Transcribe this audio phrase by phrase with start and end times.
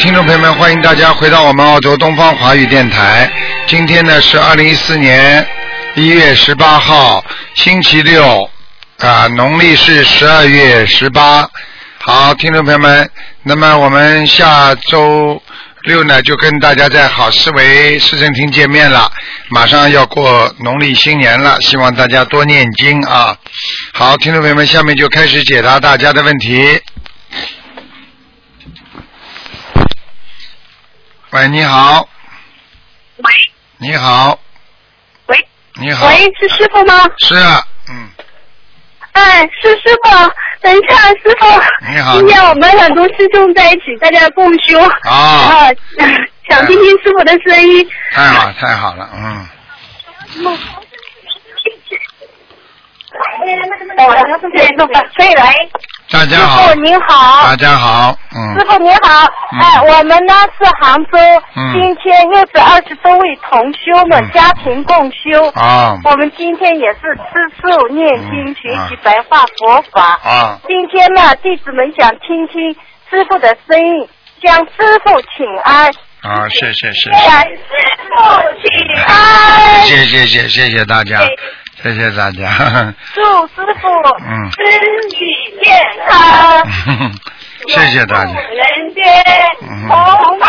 [0.00, 3.30] 听众朋友们，欢迎大家回到我们澳洲东方华语电台。
[3.66, 5.46] 今天呢是二零一四年
[5.94, 7.22] 一月十八号，
[7.54, 8.48] 星期六，
[9.00, 11.46] 啊，农历是十二月十八。
[11.98, 13.10] 好，听众朋友们，
[13.42, 15.40] 那么我们下周
[15.82, 19.12] 六呢就跟大家在好思维市政厅见面了。
[19.50, 23.36] 马上要过农历新年了，希望大家多念经啊。
[23.92, 26.80] 好，听众朋友们，下面就开始解答大家的问题。
[31.32, 32.08] 喂，你好。
[33.18, 33.32] 喂。
[33.78, 34.36] 你好。
[35.26, 35.48] 喂。
[35.74, 36.08] 你好。
[36.08, 37.08] 喂，是师傅吗？
[37.18, 38.08] 是啊，嗯。
[39.12, 40.10] 哎，是师傅。
[40.60, 41.46] 等一下，师傅。
[41.88, 42.16] 你好。
[42.16, 44.80] 今天我们很多师兄在一起，大家共修。
[45.04, 45.12] 啊。
[45.70, 45.70] 啊，
[46.48, 47.88] 想听听师傅的声音。
[48.12, 49.48] 太好，太好了，嗯。
[55.16, 55.54] 可以来。
[56.12, 56.62] 大家好。
[56.62, 57.42] 师傅您好。
[57.44, 58.58] 大家好，嗯。
[58.58, 59.26] 师傅您好，
[59.60, 61.18] 哎，我们呢是杭州，
[61.54, 65.48] 嗯今天又是二十多位同修们家庭共修。
[65.54, 70.18] 啊我们今天也是吃素、念经、嗯学习白话佛法。
[70.24, 72.74] 啊，今天呢，弟子们想听听
[73.08, 74.08] 师傅的声音，
[74.42, 75.86] 向师傅请安。
[76.22, 77.56] 啊，谢谢谢向师
[78.16, 78.24] 傅
[78.60, 79.86] 请安。
[79.86, 81.20] 谢谢谢谢谢大家，
[81.82, 83.88] 谢谢大家，祝师傅
[84.20, 85.16] 嗯身体
[85.62, 85.72] 健
[86.08, 87.10] 康。
[87.68, 89.04] 谢谢大家，人间
[89.62, 90.46] 嗯红法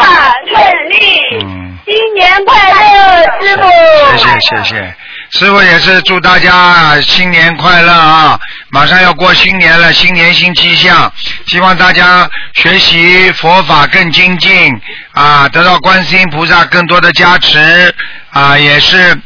[0.48, 4.18] 顺利，嗯，新年快乐，师傅。
[4.18, 4.96] 谢谢谢谢，
[5.32, 8.40] 师傅也是祝大家新年快乐啊！
[8.70, 11.12] 马上要过新年了，新年新气象，
[11.48, 14.74] 希望大家学习佛法更精进
[15.12, 17.94] 啊，得到观世音菩萨更多的加持
[18.32, 19.22] 啊，也是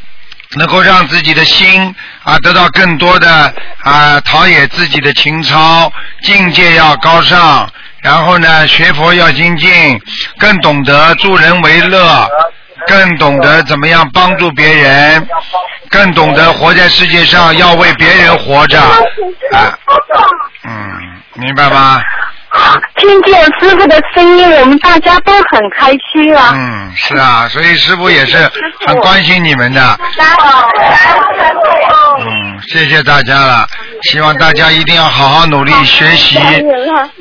[0.54, 3.52] 能够让自己的心啊得到更多的
[3.82, 7.68] 啊陶冶自己的情操，境界要高尚，
[8.00, 10.00] 然后呢学佛要精进，
[10.38, 12.28] 更懂得助人为乐。
[12.88, 15.26] 更懂得怎么样帮助别人，
[15.90, 19.76] 更懂得活在世界上要为别人活着，啊，
[20.62, 21.00] 嗯，
[21.34, 22.00] 明白吗？
[22.96, 26.52] 听见师傅的声音，我们大家都很开心啊。
[26.54, 28.36] 嗯，是啊，所以师傅也是
[28.86, 29.98] 很关心你们的，
[32.20, 33.66] 嗯，谢谢大家了，
[34.02, 36.38] 希望大家一定要好好努力学习。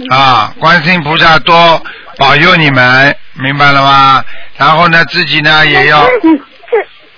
[0.10, 1.82] 啊，观世音菩萨多
[2.18, 4.24] 保佑你们，明白了吗？
[4.58, 6.08] 然后呢，自己呢也要。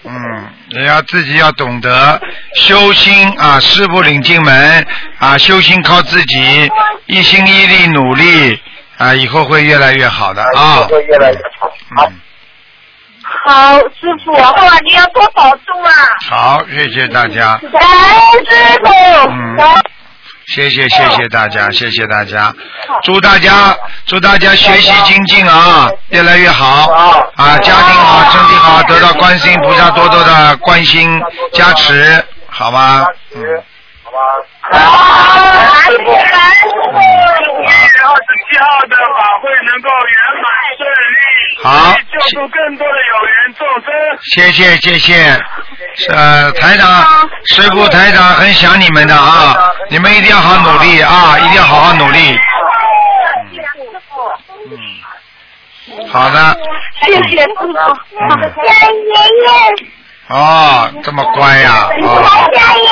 [0.04, 2.22] 嗯，也要自己要懂得
[2.56, 4.86] 修心啊，师傅领进门
[5.20, 6.72] 啊，修心靠自己，
[7.06, 8.60] 一心一力努力
[8.98, 10.88] 啊，以后会越来越好的啊。
[10.90, 11.72] 会越来越好。
[12.02, 12.20] 嗯，
[13.46, 15.92] 好，师傅，哇，你要多保重啊！
[16.30, 18.92] 好，谢谢大家，感恩师傅。
[19.30, 19.56] 嗯
[20.48, 22.54] 谢谢谢谢大家，谢谢大家，
[23.04, 26.90] 祝大家祝大家学习精进啊，越来越好。
[27.36, 31.22] 啊，家庭好，身体好，得到观世音菩萨多多的关心
[31.54, 33.06] 加持，好吗？
[33.36, 33.44] 嗯。
[34.04, 34.18] 好吧。
[34.72, 34.76] 好，
[35.82, 36.96] 师傅，感恩师傅。
[38.00, 40.46] 二十七号的法会能够圆满
[40.78, 40.80] 顺
[41.16, 41.20] 利，
[41.64, 41.68] 好
[42.12, 43.88] 救助更多的有缘众生。
[44.32, 45.10] 谢谢谢谢，
[46.14, 46.86] 呃，台长
[47.46, 49.56] 师傅台长很想你们的啊，
[49.90, 52.40] 你们一定要好好努力啊，一定要好好努力。
[54.70, 56.58] 嗯，好的，
[57.02, 57.68] 谢谢师傅。
[57.68, 57.74] 嗯
[58.20, 59.12] 江爷
[59.44, 59.48] 爷，
[60.30, 62.22] 哦，这么乖呀、哦，
[62.54, 62.90] 江爷爷，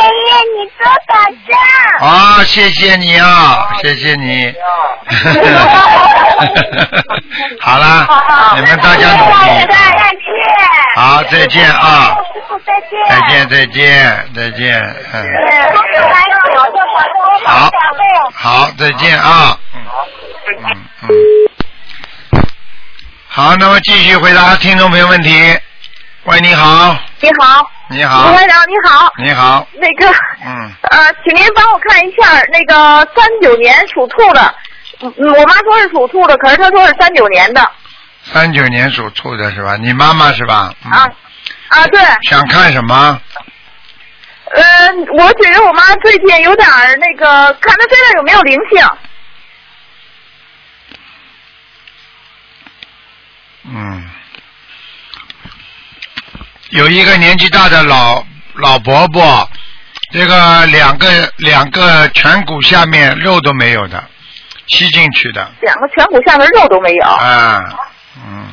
[0.56, 1.16] 你多保
[1.46, 1.54] 重。
[2.08, 4.54] 啊，谢谢你啊，谢谢你。
[7.60, 8.08] 好了，
[8.56, 9.66] 你们大家努力。
[9.68, 9.76] 再见。
[10.96, 12.16] 好，再见啊，
[12.66, 13.06] 再见。
[13.10, 14.82] 再见再见再见，
[15.14, 15.28] 嗯，
[17.46, 17.70] 好好，
[18.34, 19.82] 好，再见啊，嗯
[20.48, 20.52] 嗯
[21.02, 21.10] 嗯，
[23.28, 25.60] 好，那么继续回答听众朋友问题。
[26.24, 29.12] 喂，你好，你好，你好吴，台长，你好。
[29.18, 30.08] 你好，那个，
[30.46, 34.56] 嗯，呃，请您帮我看一下那个三九年属兔的。
[35.00, 37.72] 我妈说是属兔的，可是她说是三九年的。
[38.26, 39.76] 三九年属兔的是吧？
[39.76, 40.72] 你妈妈是吧？
[40.86, 41.10] 嗯啊
[41.70, 42.00] 啊，对，
[42.30, 43.20] 想看什么？
[44.52, 44.64] 呃，
[45.18, 48.88] 我觉得我妈最近有点儿那个，看她身上有没有灵性。
[53.64, 54.10] 嗯，
[56.70, 58.26] 有一个年纪大的老
[58.56, 59.50] 老伯伯，
[60.12, 61.08] 这个两个
[61.38, 64.04] 两个颧骨下面肉都没有的，
[64.68, 67.08] 吸进去的，两个颧骨下面肉都没有。
[67.08, 67.62] 啊，
[68.18, 68.48] 嗯，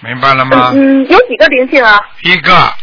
[0.00, 0.70] 明白了吗？
[0.74, 1.98] 嗯，有几个灵性啊？
[2.22, 2.74] 一个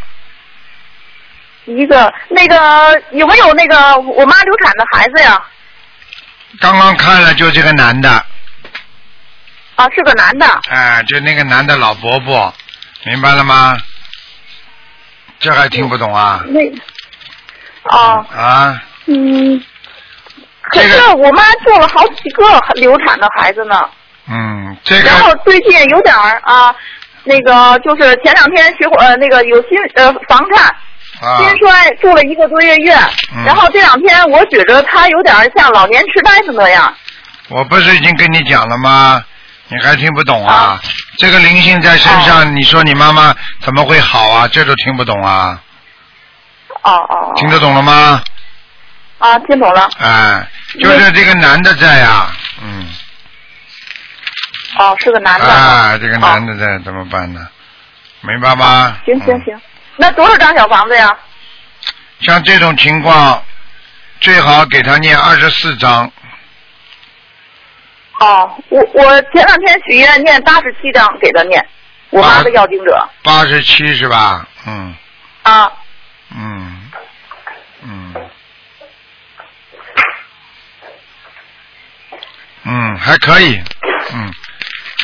[1.65, 5.41] 一个，那个有没有那个我妈流产的孩子呀？
[6.59, 8.09] 刚刚看了就这个男的，
[9.75, 10.47] 啊，是个男的。
[10.69, 12.53] 哎，就那个男的老伯伯，
[13.07, 13.77] 明白了吗？
[15.39, 16.43] 这还听不懂啊？
[16.47, 16.59] 那
[17.83, 19.63] 哦，啊，嗯，
[20.63, 22.43] 可这个是我妈做了好几个
[22.75, 23.89] 流产的孩子呢，
[24.27, 26.75] 嗯，这个然后最近有点儿啊，
[27.23, 30.75] 那个就是前两天血管呃那个有心呃房颤。
[31.21, 32.99] 啊，心衰住了一个多月院，
[33.35, 36.93] 嗯然后这两天我觉着他有点像老年痴呆的那样。
[37.47, 39.23] 我不是已经跟你讲了吗？
[39.69, 40.53] 你还听不懂啊？
[40.53, 40.81] 啊
[41.19, 44.47] 这个灵性在身上，你说你妈妈怎么会好啊？
[44.47, 45.61] 这都听不懂啊？
[46.83, 47.33] 哦哦。
[47.35, 48.21] 听得懂了吗？
[49.17, 49.89] 啊，听懂了。
[49.99, 50.47] 哎，
[50.79, 52.27] 就是这个男的在呀、
[52.61, 52.87] 嗯，
[54.77, 55.47] 哦，是个男的。
[55.47, 56.53] 啊，这个男的。
[56.55, 57.47] 的在怎么办呢？
[58.21, 58.95] 明白吗？
[59.07, 59.61] 嗯行行行，
[59.97, 61.15] 那多少张小房子呀？
[62.21, 63.43] 像这种情况，
[64.21, 66.11] 最好给他念二十四章。
[68.19, 71.63] 哦，我我前两天许愿念八十七张给他念，
[72.09, 73.09] 我妈的要经者。
[73.23, 74.47] 八十七是吧？
[74.65, 74.95] 嗯
[75.43, 75.71] 啊，
[76.35, 76.91] 嗯
[77.83, 78.15] 嗯
[82.63, 83.61] 嗯，还可以，
[84.13, 84.33] 嗯，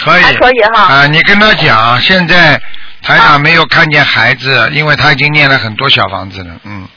[0.04, 2.60] 可以，还可以哈啊，你跟他讲，现在
[3.04, 6.88] 台长没有看见孩子，因为他已经念了很多小房子了，嗯，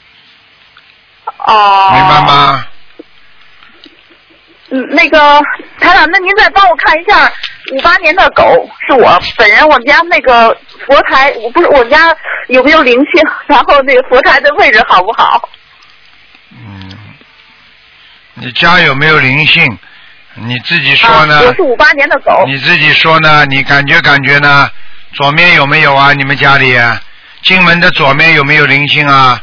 [1.37, 1.91] 哦。
[1.93, 2.21] 明白？
[2.25, 2.65] 吗？
[4.69, 5.41] 嗯，那个
[5.79, 7.31] 台长，那您再帮我看一下，
[7.73, 12.15] 五八年的狗是我本人，我们家那个佛台，我不是我们家
[12.47, 13.23] 有没有灵性？
[13.47, 15.49] 然后那个佛台的位置好不好？
[16.51, 16.97] 嗯，
[18.35, 19.77] 你家有没有灵性？
[20.35, 21.41] 你自己说呢啊？
[21.47, 22.43] 我是五八年的狗。
[22.45, 23.45] 你自己说呢？
[23.45, 24.69] 你感觉感觉呢？
[25.13, 26.13] 左面有没有啊？
[26.13, 26.77] 你们家里
[27.41, 29.41] 进门的左面有没有灵性啊？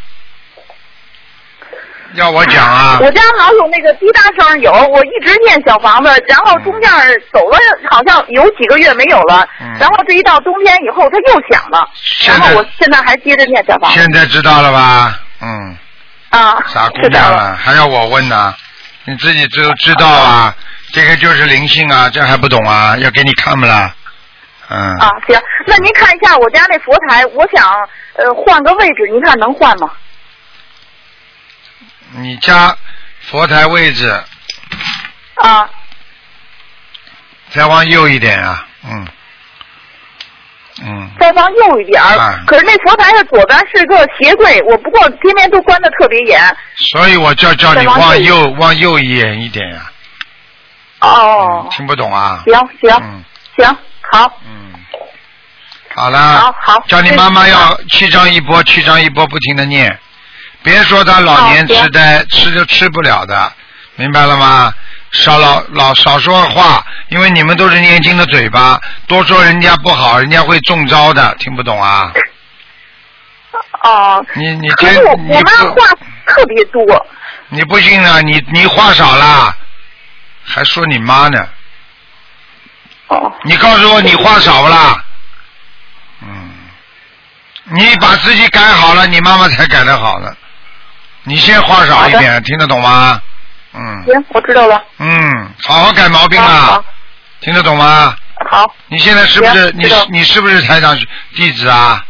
[2.15, 2.99] 要我讲啊？
[3.01, 6.91] 我家老有那个滴答声，有我一直念小房子，然后中间
[7.33, 7.59] 走了
[7.91, 11.87] 好像有几个月没有了，嗯然后这一到冬天以后它又响了，
[12.27, 15.19] 然后我现在还接着念小房子现在知道了吧？
[15.41, 15.77] 嗯，
[16.31, 18.55] 啊，傻姑娘了，还要我问呢？
[19.07, 20.55] 你自己知知道啊？
[20.93, 22.97] 这个就是灵性啊，这还不懂啊？
[22.99, 23.93] 要给你看不啦？
[24.71, 27.67] 嗯，啊，行，那您看一下我家那佛台，我想
[28.15, 29.91] 呃换个位置，您看能换吗？
[32.17, 32.77] 你家
[33.31, 34.09] 佛台位置
[35.35, 35.69] 啊，
[37.51, 39.07] 再往右一点啊，嗯，
[40.83, 42.17] 嗯，再往右一点儿。
[42.17, 42.41] 啊。
[42.47, 46.57] 可是那佛台的左边是个鞋柜，我不过天天都关的特别严。
[46.77, 49.91] 所以我叫叫你往往右右往右一点一点呀、
[51.01, 51.63] 哦。
[51.65, 52.43] 嗯，听不懂啊？
[52.47, 53.25] 行行嗯。
[53.57, 53.77] 行，
[54.13, 54.73] 好，嗯，
[55.95, 59.97] 好了，好好叫你妈妈要七张一波，七张一波不停的念，
[60.65, 63.53] 别说他老年痴呆，吃就吃不了的，
[63.97, 64.75] 明白了吗？
[65.13, 72.11] 少老老少说话，因为你们都是年轻的嘴巴，多说人家不好，人家会中招的，听不懂啊？
[73.85, 74.27] 哦。
[74.35, 75.87] 你你天可是我妈话
[76.27, 77.07] 特别多。
[77.49, 78.21] 你不信啊？
[78.23, 79.55] 你你话少啦，
[80.45, 81.47] 还说你妈呢？
[83.09, 83.33] 哦。
[83.45, 85.05] 你告诉我你话少不啦？
[86.23, 86.51] 嗯，
[87.65, 90.35] 你把自己改好了，你妈妈才改得好呢。
[91.25, 93.21] 你先话少一点，听得懂吗？
[93.73, 94.83] 嗯行，我知道了。
[94.99, 96.83] 嗯，好好改毛病啊，
[97.41, 98.15] 听得懂吗？
[98.51, 100.97] 好，你现在是不是你行知道你是不是台长
[101.35, 102.05] 弟子啊？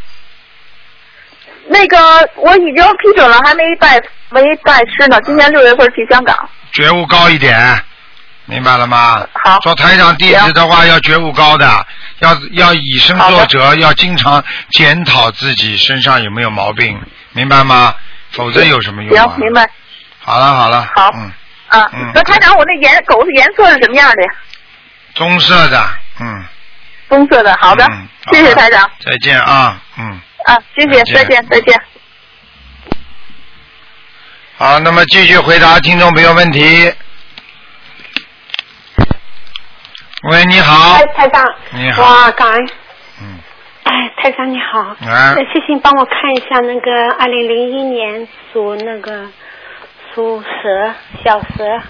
[1.68, 1.96] 那个
[2.36, 5.18] 我已经批准了，还没拜没拜师呢。
[5.24, 6.36] 今年六月份去香港。
[6.72, 7.82] 觉悟高一点，
[8.44, 9.26] 明白了吗？
[9.44, 11.86] 好做台长弟子的话，要觉悟高的，
[12.18, 17.00] 要要以身作则，要经常检讨自己身上有没有毛病，
[17.32, 17.94] 明白吗？
[18.34, 19.24] 否则有什么用啊？
[19.28, 19.68] 行，明白。
[20.20, 21.32] 好了好了，好嗯，
[21.68, 24.28] 啊嗯，那台长，我那颜狗的颜色是什么样的呀？
[25.14, 25.88] 棕色的，
[26.20, 26.44] 嗯，
[27.08, 27.56] 棕色的。
[27.60, 28.90] 好的嗯，谢谢台长。
[29.04, 31.80] 再见啊，嗯，啊，谢谢，再见再见，
[34.56, 36.92] 好，那么继续回答听众朋友问题。
[40.30, 42.70] 喂，你好哎，，台长，你好哇，感恩，嗯，
[43.84, 45.34] 哎，台长你好，啊。
[45.36, 49.28] 呃谢谢你帮我看一下那个二零零一年属那个
[50.14, 51.82] 属蛇小蛇。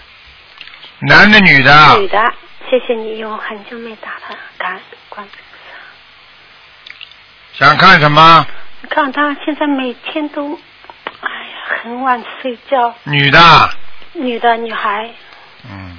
[1.00, 1.98] 男的女的？
[1.98, 2.22] 女的，
[2.70, 5.26] 谢谢你，因为我很久没打了，感恩关。
[5.26, 5.32] 注。
[7.52, 8.46] 想看什么？
[8.82, 10.58] 你看他现在每天都，
[11.20, 13.38] 哎呀，很晚睡觉，女的，
[14.14, 15.10] 女的女孩，
[15.70, 15.98] 嗯，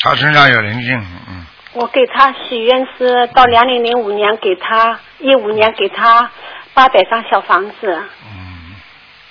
[0.00, 1.41] 他身上有灵性，嗯，
[1.74, 6.30] 我给他许愿是到两零零五年给他一五年给他
[6.74, 8.74] 八百张小房子嗯，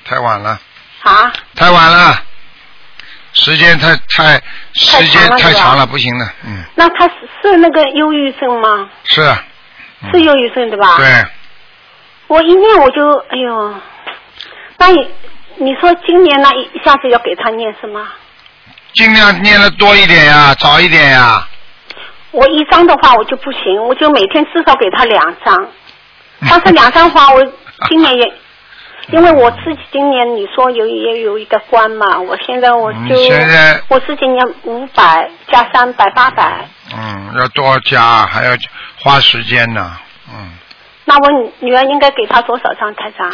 [0.06, 0.60] 太晚了，
[1.04, 1.32] 啊。
[1.56, 2.16] 太晚了，
[3.34, 4.42] 时间太太
[4.74, 8.90] 时间太长了，不行了，嗯，那他是是那个忧郁症吗？
[9.06, 9.22] 是，
[10.02, 10.98] 嗯是忧郁症对吧？。
[10.98, 11.08] 对，
[12.28, 13.76] 我一念我就哎呦，
[14.78, 15.08] 那你
[15.58, 18.04] 你说今年那一一下子要给他念什么？
[18.94, 21.48] 尽量念的多一点呀，早一点呀，
[22.32, 25.68] 我一张的话我就不行，我就每天至少给他两张。
[26.50, 27.44] 但是两张的话，我
[27.90, 28.34] 今年也，
[29.12, 38.52] 因为我自己今年你说有也有一个关嘛，我现在我就嗯现在我自己年五百加三百八百，嗯，要多加，还要
[39.00, 39.98] 花时间呢，
[40.34, 40.52] 嗯，
[41.06, 43.32] 那我女女儿应该给她多少张台长？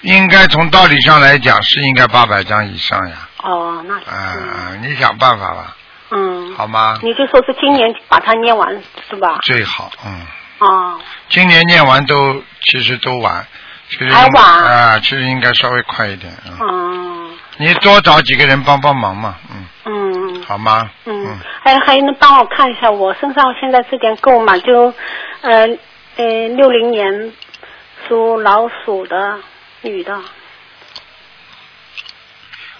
[0.00, 4.34] 应该从道理上来讲是应该八百张以上呀，哦，那啊、
[4.72, 5.76] 嗯你想办法吧，
[6.10, 6.98] 嗯，好吗？
[7.02, 9.38] 你就说是今年把它念完是吧？
[9.42, 10.26] 最好，嗯，
[10.58, 13.46] 哦，今年念完都其实都晚，
[13.88, 14.44] 其实还晚？
[14.64, 20.42] 啊、其实应该稍微快一点，嗯，嗯你多找几个人帮帮忙嘛，嗯，嗯。
[20.42, 20.90] 好吗？
[21.06, 24.56] 嗯，还还能帮我看一下我身上现在这点够吗？
[24.58, 24.92] 就
[25.42, 25.66] 呃
[26.16, 27.32] 呃六零年
[28.08, 29.38] 属老鼠的
[29.82, 30.18] 女的，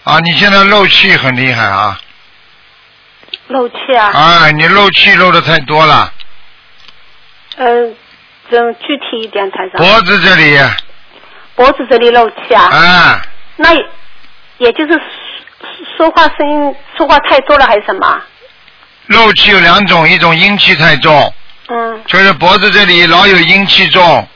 [0.04, 1.98] 啊，你现在漏气很厉害啊，
[3.48, 6.12] 漏气啊，哎，你漏气漏的太多了，
[7.56, 7.66] 呃，
[8.50, 10.58] 这具体一点台长，脖子这里，
[11.54, 13.22] 脖子这里漏气啊，啊，
[13.56, 13.86] 那也
[14.58, 15.00] 也就是说
[15.96, 18.22] 说话声音说话太多了还是什么？
[19.06, 21.32] 漏气有两种，一种阴气太重，
[21.68, 22.02] 嗯。
[22.06, 24.28] 就是脖子这里老有阴气重，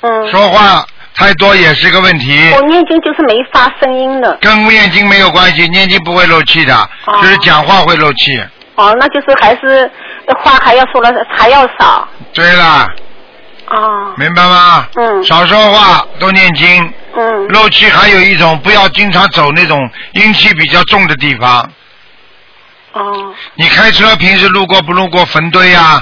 [0.00, 0.86] 嗯，说话
[1.18, 2.38] 太多也是个问题。
[2.54, 6.74] 我念经就是没发声音的，跟念经没有关系，念经不会漏气的，
[7.06, 8.40] 哦就是讲话会漏气。
[8.76, 9.90] 哦，那就是还是
[10.38, 12.86] 话还要说了还要少，对了，
[13.66, 14.86] 哦，明白吗？
[14.94, 16.92] 嗯少说话，多念经。
[17.16, 21.68] 嗯漏气还有一种，不要经常走那种阴气比较重的地方。
[22.92, 23.34] 哦。
[23.56, 26.00] 你开车平时路过不路过坟堆啊？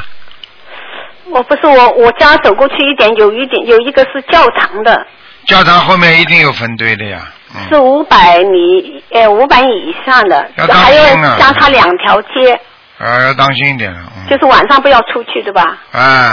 [1.30, 5.06] 我不是我，我家走过去一点，有一点有一个是教堂的，
[5.46, 7.26] 教堂后面一定有坟堆的呀。
[7.54, 7.68] 嗯。
[7.68, 12.52] 是五百米，呃，五百米以上的，还有心啊加它两条街，
[12.98, 14.00] 啊，要当心一点了。
[14.16, 14.28] 嗯。
[14.30, 15.78] 就是晚上不要出去，对吧？
[15.92, 16.30] 哎，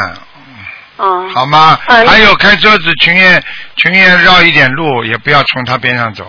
[0.98, 1.28] 哦。
[1.34, 1.80] 好吗？
[1.88, 3.44] 嗯还有开车子情愿
[3.78, 6.26] 情愿绕一点路，也不要从他边上走。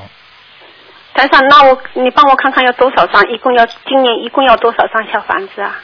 [1.15, 3.23] 台上，那我你帮我看看要多少张？
[3.31, 5.77] 一共要今年一共要多少张小房子啊？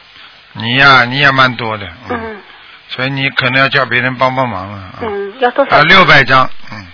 [0.55, 1.87] 你呀，你也蛮多的。
[2.09, 2.41] 嗯。
[2.91, 4.77] 嗯所以你可能要叫别人帮帮忙了。
[4.77, 5.77] 啊嗯，要多少？
[5.77, 6.87] 啊，六百张，嗯，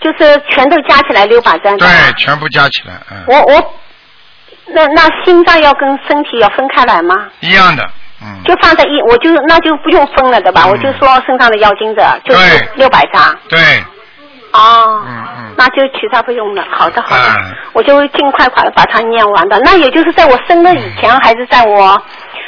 [0.00, 1.74] 就是全都加起来六百张。
[1.78, 3.74] 对，全部加起来，嗯，我我
[4.66, 7.14] 那那心脏要跟身体要分开来吗？
[7.40, 7.82] 一样的，
[8.22, 10.64] 嗯，就放在一，我就那就不用分了，对吧？
[10.66, 13.34] 嗯我就说身上的妖精者就是对六百张。
[13.48, 13.58] 对，
[14.52, 15.02] 哦。
[15.06, 16.62] 嗯嗯，那就其他不用了。
[16.70, 19.58] 好的，好的，嗯我就会尽快快把它念完的。
[19.60, 22.02] 那也就是在我生日以前，还是在我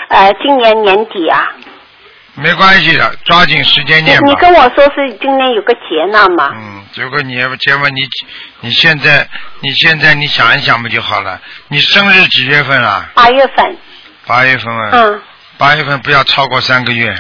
[0.09, 1.49] 呃今年年底啊？
[2.35, 4.27] 没关系的，抓紧时间念吧。
[4.27, 6.51] 你跟我说是今年有个劫难嘛？
[6.55, 8.01] 嗯，结果你结果你
[8.61, 9.29] 你现在
[9.61, 11.41] 你现在你想一想不就好了？
[11.69, 13.11] 你生日几月份啊？
[13.15, 13.77] 八月份。
[14.27, 14.91] 八月份啊。
[14.93, 15.23] 嗯。
[15.59, 17.15] 八月份不要超过三个月，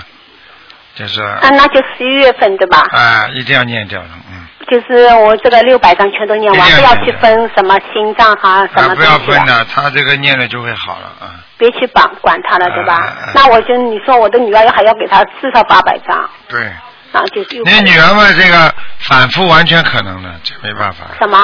[0.96, 2.80] 就是啊，那就十一月份对吧？
[2.90, 11.38] 啊，一定要念掉了，嗯，就是我这个六百张全都念完，不要去分什么心脏啊什啊，么不要分的，他这个念了就会好了啊。
[11.62, 12.94] 别去管管他了，对吧？
[12.94, 13.32] 啊啊？
[13.36, 16.72] 那我就你说我的女儿还要给他至少八百张，对，
[17.12, 21.06] 那就是你女儿嘛，这个反复完全可能的，这没办法。
[21.20, 21.38] 什么？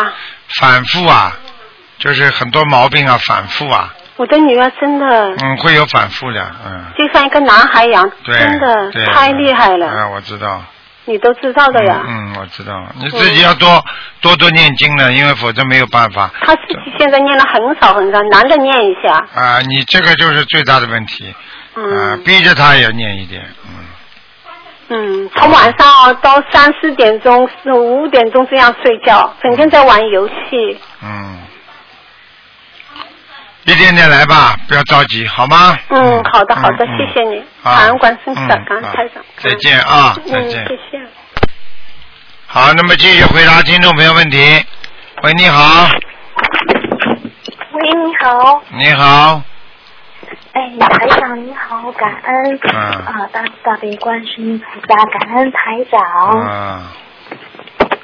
[0.60, 1.32] 反复啊，
[1.98, 5.06] 就是很多毛病啊，反复啊，我的女儿真的。
[5.40, 10.60] 嗯，会有反复的，嗯，就像一个男孩一样，对，真的太厉害了，啊，我知道，
[11.08, 12.04] 你都知道的呀。
[12.06, 13.82] 嗯，我知道，你自己要多
[14.20, 19.14] 多多念经了，因为否则没有办法他自己现在念了很少很少，难得念一下。
[19.34, 21.34] 啊，你这个就是最大的问题，
[21.74, 23.42] 啊，嗯逼着他也要念一点，
[24.90, 30.78] 嗯，嗯，从晚上到三四点钟、四五点钟这样睡觉，整天在玩游戏。
[33.68, 35.76] 嗯，一点点来吧，不要着急，好吗？
[35.90, 39.22] 嗯，好的好的，嗯谢谢你，好感恩观世音菩萨，嗯好感恩台长。
[39.36, 40.66] 再见啊，再嗯，见。
[40.66, 41.06] 谢谢。
[42.46, 44.38] 好，那么继续回答听众朋友问题。
[45.22, 45.86] 喂，你好，
[47.72, 49.42] 喂，你好，你好，
[50.52, 56.00] 哎，台长你好，感恩、嗯啊大慈大悲观世音菩萨，感恩台长。
[56.48, 56.86] 嗯，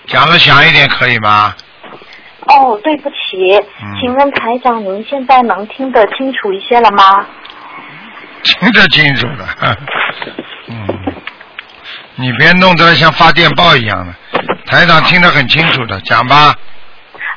[0.09, 1.55] 讲的响一点可以吗？
[2.47, 7.27] 哦，对不起，嗯请问台长您现在能听得清楚一些了吗？
[8.43, 9.77] 听得清楚的，
[10.69, 10.87] 嗯，
[12.17, 14.15] 你别弄得像发电报一样的，
[14.67, 16.55] 台长听得很清楚的，讲吧。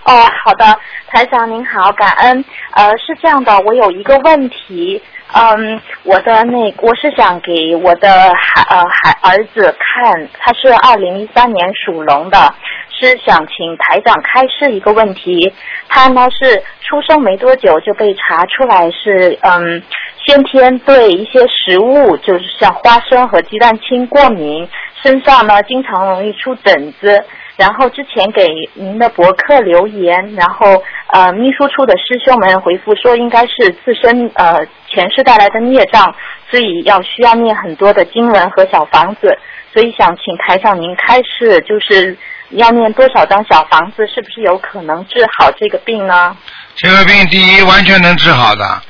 [0.03, 0.65] 哦，好的，
[1.07, 2.45] 台长您好，感恩。
[2.71, 5.01] 呃，是这样的，我有一个问题，
[5.33, 12.53] 嗯，我的那我是想给我的孩呃孩儿子看，他是二零一三年属龙的，
[12.99, 15.53] 是想请台长开示一个问题。
[15.87, 19.83] 他呢是出生没多久就被查出来是嗯
[20.25, 24.67] 先天对一些食物，就是像花生和鸡蛋清过敏，
[25.01, 27.23] 身上呢经常容易出疹子。
[27.55, 36.13] 然后之前给您的博客留言，然后呃秘书处的师兄们回复说应该是自身呃前世带来的孽障，
[36.51, 39.35] 所以要需要念很多的经文和小房子，
[39.73, 42.15] 所以想请台长您开示，就是
[42.51, 46.35] 要念多少张小房子，是不是有可能治好这个病呢？
[46.75, 48.81] 这个病第一完全能治好的，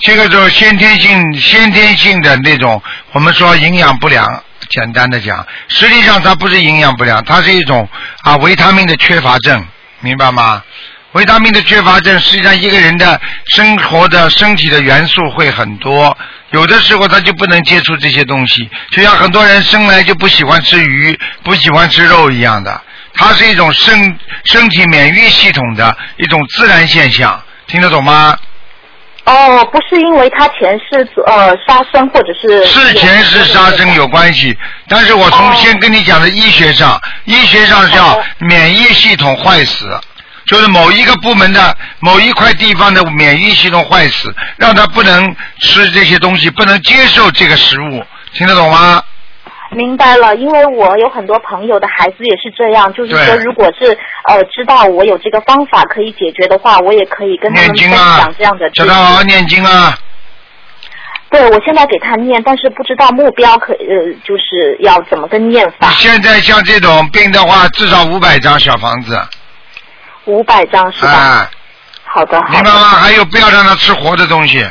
[0.00, 4.42] 这个就是先天性、先天性的那种，我们说营养不良。
[4.70, 7.88] 简单的讲，实际上它不是营养不良，它是一种
[8.22, 9.64] 啊维他命的缺乏症，
[10.00, 10.62] 明白吗？
[11.12, 16.14] 维他命的缺乏症，实际上一个人的生活的身体的元素会很多，
[16.50, 22.82] 有的时候他就不能接触这些东西，就像很多人生来就不喜欢吃鱼、不喜欢吃肉一样的，
[23.18, 28.38] 它是一种身身体免疫系统的一种自然现象，听得懂吗？
[29.24, 34.56] 哦，不是因为他前世呃杀生或者是是前世杀生有关系，
[34.88, 39.86] 但是我从先跟你讲的医学上，医学上叫免疫系统坏死，
[40.46, 49.02] 就是某一个部门的某一块地方的免疫系统坏死，让他不能吃这些东西，不能接受这个食物，听得懂吗？
[49.70, 58.70] 明白了，因为我有很多朋友的孩子也是这样，就是说，如果是呃知道我有这个方法可以解决的话，我也可以跟他们分享这样的。
[58.70, 59.94] 叫他好好念经啊！
[61.30, 65.90] 对，我现在给他念，但是不知道目标可呃就是要怎么个念法。
[65.90, 69.20] 现在像这种病的话，至少五百张小房子。
[70.24, 71.10] 五百张是吧？
[71.10, 71.50] 啊。
[72.04, 72.40] 好的。
[72.50, 72.80] 明白吗？
[72.88, 74.66] 还有，不要让他吃活的东西。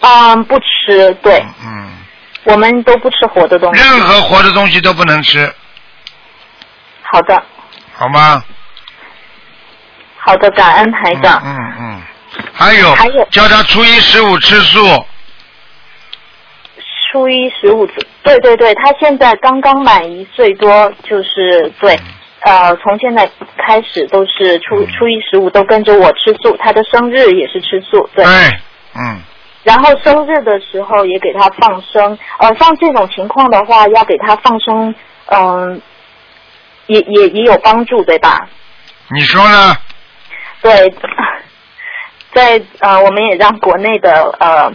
[0.00, 1.40] 嗯，不吃，对。
[1.64, 1.88] 嗯。
[2.44, 3.82] 我们都不吃活的东西。
[3.82, 5.52] 任何活的东西都不能吃。
[7.02, 7.42] 好的。
[7.94, 8.42] 好吗？
[10.16, 11.40] 好的，感恩台长。
[11.44, 12.02] 嗯嗯。
[12.52, 12.94] 还有。
[12.94, 13.24] 还有。
[13.30, 15.06] 叫他初一十五吃素。
[17.12, 17.84] 初一十五，
[18.22, 21.98] 对对对，他现在刚刚满一岁多，就是对，
[22.42, 28.24] 呃，从现在开始都是初初一十五都跟着我吃素，他的生日也是吃素，对。
[28.24, 28.32] 对，
[28.94, 29.20] 嗯。
[29.62, 34.94] 然后生日的时候也给他放生，呃，像这种情况的话，要给他放生，
[35.26, 35.82] 嗯，
[36.86, 38.48] 也也也有帮助，对吧？
[39.08, 39.76] 你说呢？
[40.62, 40.94] 对，
[42.32, 44.72] 在呃，我们也让国内的呃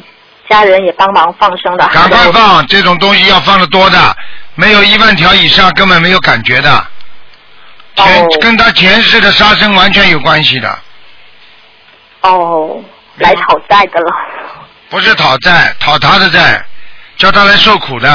[0.49, 1.87] 家人也帮忙放生的。
[1.87, 3.97] 赶快放，这种东西要放的多的，
[4.55, 6.87] 没有一万条以上根本没有感觉的，
[7.95, 10.77] 前跟他前世的杀生完全有关系的。
[12.21, 12.83] 哦，
[13.17, 14.11] 来讨债的了。
[14.95, 16.65] 不是讨债，讨他的债，
[17.17, 18.09] 叫他来受苦的。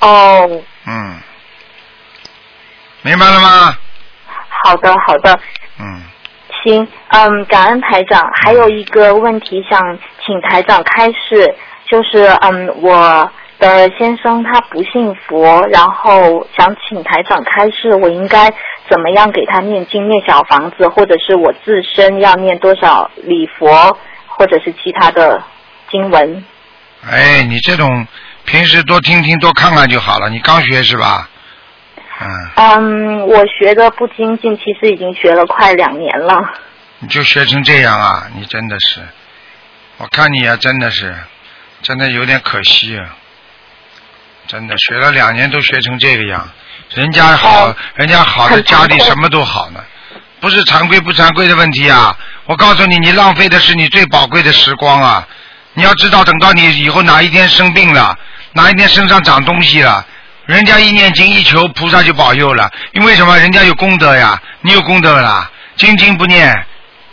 [0.00, 0.48] 哦。
[0.86, 1.20] 嗯。
[3.02, 3.76] 明白了吗？
[4.64, 5.38] 好的，好的。
[5.78, 6.02] 嗯。
[6.62, 8.26] 行，嗯，感恩台长。
[8.42, 9.78] 还有一个问题想
[10.24, 11.54] 请台长开示，
[11.84, 18.50] 就是嗯，我的先生他不信佛，然后想请台长开示，我应该
[18.88, 23.98] 怎么样给他念经、念小房子，或者是我自身要念多少礼佛？
[24.36, 25.42] 或者是其他的
[25.90, 26.44] 经文。
[27.08, 28.06] 哎，你这种
[28.44, 30.28] 平时多听听、多看看就好了。
[30.30, 31.28] 你刚学是吧？
[32.20, 32.50] 嗯。
[32.56, 36.38] 嗯，我学的不精进，其实已经学了快两年了。
[37.00, 38.26] 你就学成这样啊？
[38.34, 39.00] 你真的是，
[39.98, 41.14] 我看你啊，真的是，
[41.82, 43.16] 真的有点可惜啊。
[44.46, 46.48] 真的学了两年都学成这个样，
[46.94, 49.82] 人家好，人家好的家里什么都好呢。
[50.40, 52.14] 不是常规不常规的问题啊！
[52.46, 55.26] 我告诉你，你浪费的是你最宝贵的时光啊！
[55.72, 58.16] 你要知道，等到你以后哪一天生病了，
[58.52, 60.04] 哪一天身上长东西了，
[60.44, 62.70] 人家一念经一求菩萨就保佑了。
[62.92, 63.38] 因为什么？
[63.38, 66.54] 人家有功德呀，你有功德了，经经不念，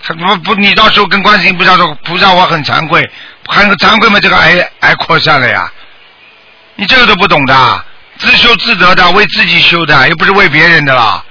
[0.06, 3.10] 不不，你到时候跟观世音菩萨说，菩萨我很惭愧，
[3.48, 5.72] 很惭愧嘛，这个癌癌扩散了呀！
[6.76, 7.86] 你这个都不懂的，
[8.18, 11.24] 自修自得的，为自己修的，又不是为别人的了。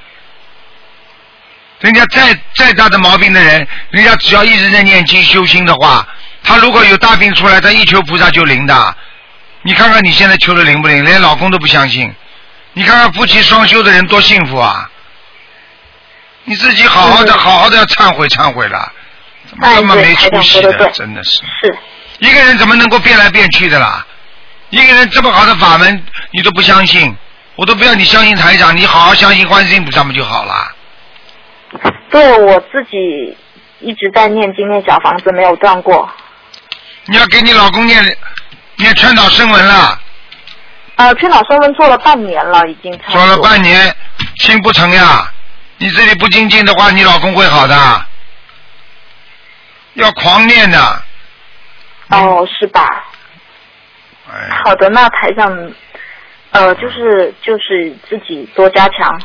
[1.80, 6.06] 人家再再大的毛病的人，人家只要一直在念经修心的话，
[6.42, 8.96] 他如果有大病出来，他一求菩萨就灵的。
[9.62, 11.04] 你看看你现在求的灵不灵？
[11.04, 12.14] 连老公都不相信。
[12.74, 14.90] 你看看夫妻双修的人多幸福啊！
[16.44, 18.92] 你自己好好的好好的要忏悔忏悔了，
[19.48, 20.90] 怎么这么没出息的？
[20.90, 21.30] 真的是。
[21.62, 21.78] 是。
[22.18, 24.06] 一个人怎么能够变来变去的啦？
[24.68, 27.16] 一个人这么好的法门，你都不相信？
[27.56, 30.72] 我都不要你相信台长，你好好相信观世音菩萨不就好了？
[32.10, 33.36] 对我自己
[33.80, 36.08] 一直在念经念小房子，没有断过。
[37.06, 38.04] 你要给你老公念
[38.76, 40.00] 念劝导声文了，
[40.96, 43.20] 呃，劝导声文做了半年了，已经差不多。
[43.20, 43.94] 说了半年，
[44.36, 45.32] 心不成呀。
[45.78, 48.06] 你这里不精进的话，你老公会好的。
[49.94, 51.02] 要狂念的，
[52.10, 53.06] 哦，是吧？
[54.30, 55.72] 哎，好的，那台上，
[56.50, 59.20] 呃，就是就是自己多加强，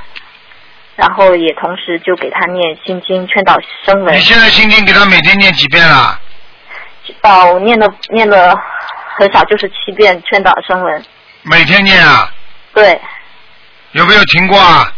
[0.96, 4.20] 然后也同时就给他念心经、劝导声闻你。
[4.20, 6.20] 现在心经给他每天念几遍啊？
[7.22, 8.58] 哦，念的念的
[9.18, 11.06] 很少，就是七遍劝导声闻。
[11.44, 12.32] 每天念啊？
[12.74, 13.00] 对，
[13.92, 14.92] 有没有停过啊？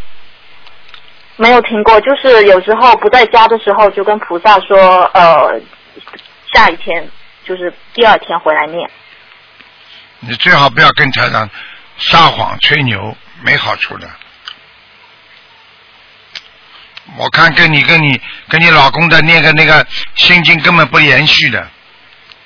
[1.35, 5.59] 没有停过，就是有时候不在家的时候，就跟菩萨说，呃，
[6.53, 7.07] 下一天
[7.43, 8.89] 就是第二天回来念。
[10.19, 11.47] 你最好不要跟台长
[11.99, 14.07] 撒谎吹牛，没好处的。
[17.15, 21.67] 我看跟你跟你跟你老公的那个那个心经根本不连续的，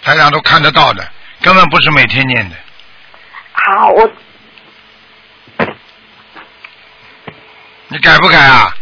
[0.03, 1.05] 台长都看得到的，
[1.41, 2.55] 根本不是每天念的。
[3.53, 4.11] 好，我
[7.89, 8.73] 你改不改啊？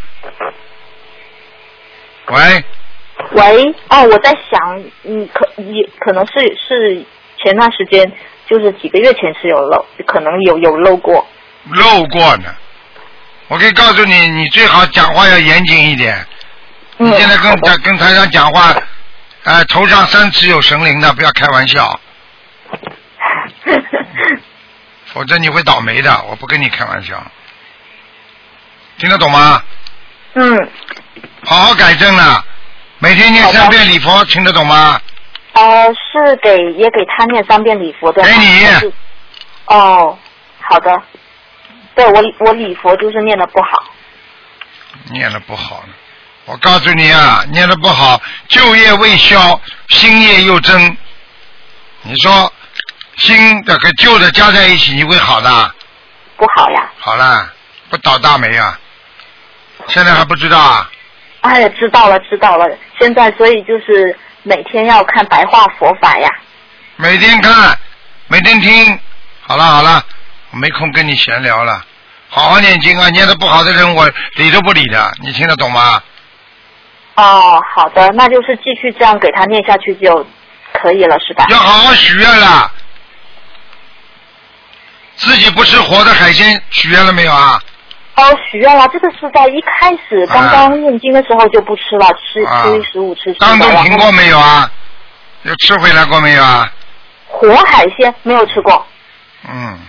[2.27, 2.63] 喂，
[3.31, 7.03] 喂，哦，我在想，你，可也可能是是
[7.43, 8.11] 前段时间，
[8.47, 11.27] 就是几个月前是有漏，可能有有漏过。
[11.71, 12.53] 漏过呢。
[13.49, 16.25] 我可以告诉你，你最好讲话要严谨一点。
[16.99, 18.75] 嗯，你现在跟好的跟台上讲话，
[19.43, 21.99] 呃，头上三尺有神灵的，不要开玩笑，
[25.13, 26.23] 否则你会倒霉的。
[26.29, 27.19] 我不跟你开玩笑，
[28.97, 29.63] 听得懂吗？
[30.35, 30.69] 嗯，
[31.43, 32.45] 好好改正了，
[32.99, 35.01] 每天念三遍礼佛，听得懂吗？
[35.53, 38.21] 呃，是给也给他念三遍礼佛的？
[38.21, 38.93] 给你
[39.65, 40.15] 哦，
[40.61, 41.01] 好的。
[41.95, 43.83] 对我我礼佛就是念的不好。
[45.11, 45.93] 念的不好呢，
[46.45, 50.97] 我告诉你啊，念的不好，旧业未消，新业又增。
[52.01, 52.51] 你说
[53.17, 55.75] 新的和旧的加在一起，你会好的？
[56.37, 56.89] 不好呀。
[56.97, 57.51] 好了，
[57.89, 58.79] 不倒大霉啊！
[59.87, 60.89] 现在还不知道啊？
[61.41, 62.67] 哎呀，知道了知道了，
[62.99, 66.29] 现在所以就是每天要看白话佛法呀。
[66.97, 67.77] 每天看，
[68.27, 68.99] 每天听。
[69.41, 70.03] 好了好了，
[70.51, 71.85] 我没空跟你闲聊了。
[72.31, 73.09] 好好念经啊！
[73.09, 76.01] 念的不好的人，我理都不理的，你听得懂吗？
[77.15, 80.25] 哦，好的，那就是继续这样给他念下去就
[80.73, 81.45] 可以了，是吧？
[81.49, 82.71] 要好好许愿了。
[85.15, 87.59] 自己不吃活的海鲜，许愿了没有啊？
[88.15, 94.71] 哦，许愿了，这个是在一开始刚刚念经的时候就不吃了，吃啊初一十五吃当中停过没有啊？
[95.43, 96.71] 有吃回来过没有啊？
[97.27, 98.85] 活海鲜没有吃过，
[99.47, 99.79] 嗯，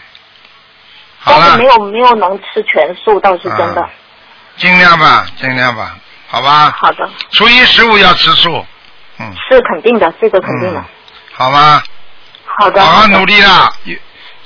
[1.20, 3.82] 好了但是没，有没有能吃全素，倒是真的。
[3.82, 3.90] 啊
[4.56, 5.96] 尽量吧，尽量吧，
[6.28, 6.70] 好吧。
[6.76, 8.64] 好的，初一十五要吃素，
[9.18, 10.80] 嗯，是肯定的，这个肯定的。
[10.80, 10.84] 嗯
[11.32, 11.82] 好吗？
[12.44, 13.72] 好的，好好努力啦，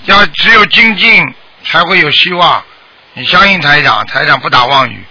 [0.05, 1.35] 要只有精进
[1.65, 2.63] 才会有希望。
[3.15, 5.05] 你相信台长，台长不打妄语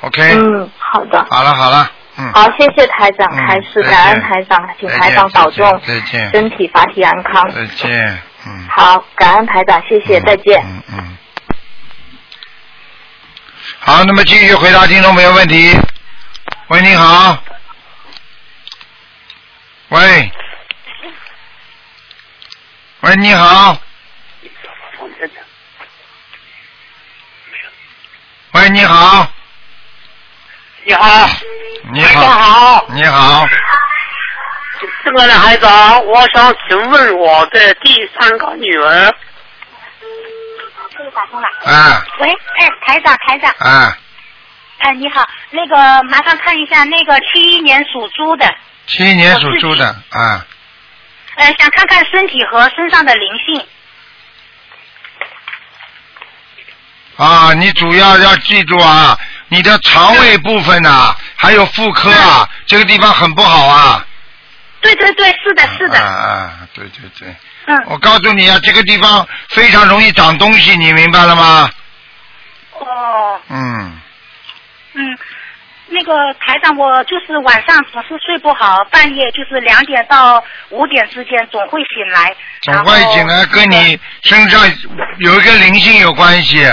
[0.00, 0.34] ，OK？
[0.34, 1.24] 嗯，好的。
[1.30, 2.32] 好了好了，嗯。
[2.32, 7.48] 好，谢谢台长嗯开示，感恩台长，请台长保重，再见身体法体安康。
[7.52, 8.68] 再见，嗯。
[8.68, 10.62] 好，感恩台长，谢谢，嗯再见。
[10.64, 11.16] 嗯嗯。
[13.80, 15.78] 好，那么继续回答听众朋友问题。
[16.68, 17.42] 喂，你好。
[19.88, 20.30] 喂。
[23.00, 23.76] 喂，你好。
[28.52, 29.26] 喂，你好。
[30.84, 31.28] 你好，
[31.92, 32.02] 你。
[32.04, 33.48] 好，你好。
[35.04, 39.14] 这个呢，台长，我想请问我的第三个女儿，
[40.96, 41.48] 这个打通了。
[41.64, 42.02] 啊。
[42.20, 43.98] 喂，哎，台长，台长，啊，
[44.78, 48.54] 哎，你好，那个麻烦看一下那个七一年属猪的，
[48.86, 50.46] 七一年属猪的啊，
[51.36, 53.66] 呃，想看看身体和身上的灵性。
[57.16, 64.06] 啊，你主要要记住啊，你的肠胃部分呐、还有妇科啊，这个地方很不好啊。
[64.80, 71.70] 对对对，是的，是啊的，啊，对对对，嗯，我告诉你啊，这个地方非常容易长东西，你明白了吗？
[72.78, 74.00] 哦，嗯，
[74.94, 75.18] 嗯，
[75.88, 84.60] 那个台长，我就是晚上总是睡不好，半夜就是两点到五点之间总会醒来，总会醒来跟你身上
[85.18, 86.64] 有一个灵性有关系。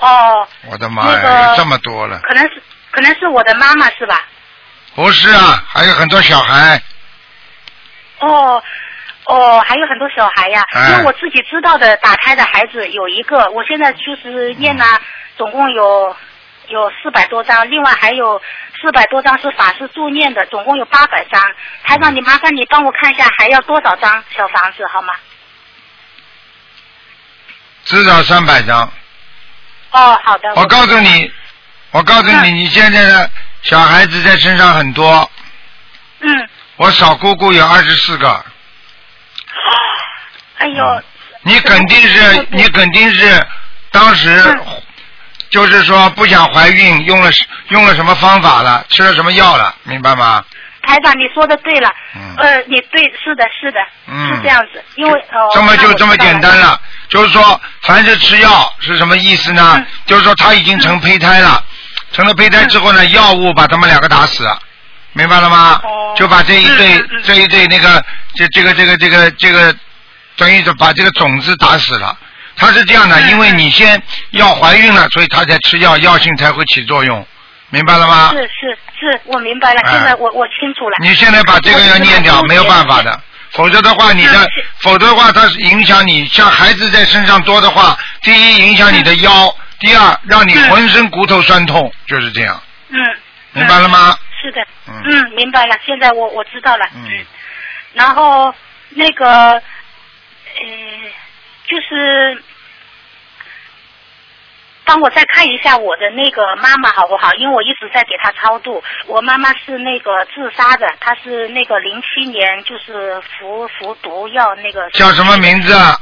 [0.00, 2.20] 哦，我的妈呀，那个这么多了！
[2.20, 4.22] 可能是可能是我的妈妈是吧？
[4.94, 6.82] 不是啊，还有很多小孩。
[8.20, 8.62] 哦，
[9.26, 14.84] 哦，还有很多小孩呀，哎因为我自己知道的打胎的孩子有一个，我现在就是念了，
[15.36, 16.16] 总共有
[16.68, 18.40] 有四百多张，另外还有
[18.80, 21.40] 四百多张是法师助念的，总共有八百张。
[21.82, 25.14] 台长，你麻烦你帮我看一下还要多少张小房子好吗？
[27.84, 28.80] 至少三百张。
[29.92, 30.52] 哦，好的。
[30.54, 31.32] 我告诉你，
[31.90, 33.30] 我告诉你，嗯你现在的
[33.62, 35.28] 小孩子在身上很多，
[36.20, 36.48] 嗯，
[36.80, 38.42] 我少姑姑有二十四个，
[40.56, 41.02] 哎呦，
[41.42, 43.46] 你肯定是你肯定是
[43.90, 44.82] 当时嗯
[45.50, 47.30] 就是说不想怀孕，用了
[47.68, 50.42] 用了什么方法了，吃了什么药了，明白吗？
[50.80, 51.92] 台长，你说的对了。
[52.16, 59.74] 嗯呃，你对，是的，是的，嗯是这样子，因为哦，这么就这么简单了，就是说，凡是吃药是什么意思呢？
[59.76, 61.62] 嗯就是说他已经成胚胎了，
[62.10, 64.48] 成了胚胎之后呢，药物把他们两个打死，
[65.12, 65.80] 明白了吗？
[65.84, 66.14] 哦。
[66.16, 69.74] 就把这一对、这一对那个这这个这个这个这个，
[70.36, 72.16] 等于是把这个种子打死了。
[72.56, 74.00] 他是这样的，嗯因为你先
[74.32, 77.24] 要怀孕了，所以他才吃药，药性才会起作用，
[77.70, 78.30] 明白了吗？
[78.32, 79.92] 是是是，我明白了，哎。
[79.92, 80.96] 现在我我清楚了。
[81.00, 83.18] 你现在把这个要念掉，没有办法的，
[83.52, 84.46] 否则的话，你的
[84.80, 92.96] 否则的话，它是影响你，像孩子在身上多的话，第一影响你的腰，第二让你浑身骨头酸痛，就是这样，嗯，
[93.52, 94.14] 明白了吗？
[94.40, 97.26] 是的，嗯嗯，明白了，现在我我知道了，嗯
[97.92, 98.54] 然后
[98.90, 99.62] 那个，呃，
[101.66, 102.42] 就是
[104.84, 107.34] 帮我再看一下我的那个妈妈好不好？
[107.34, 108.82] 因为我一直在给她超度。
[109.06, 114.88] 我妈妈是那个自杀的，她是那个零七年就是服服毒药那个。
[114.90, 115.72] 叫什么名字？
[115.74, 115.96] 啊？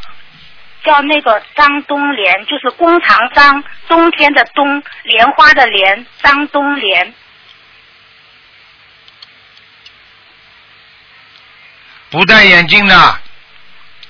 [0.85, 7.13] 叫那个张冬莲，就是弓长张，冬天的冬，莲花的莲，张冬莲。
[12.11, 13.19] 不戴眼镜的，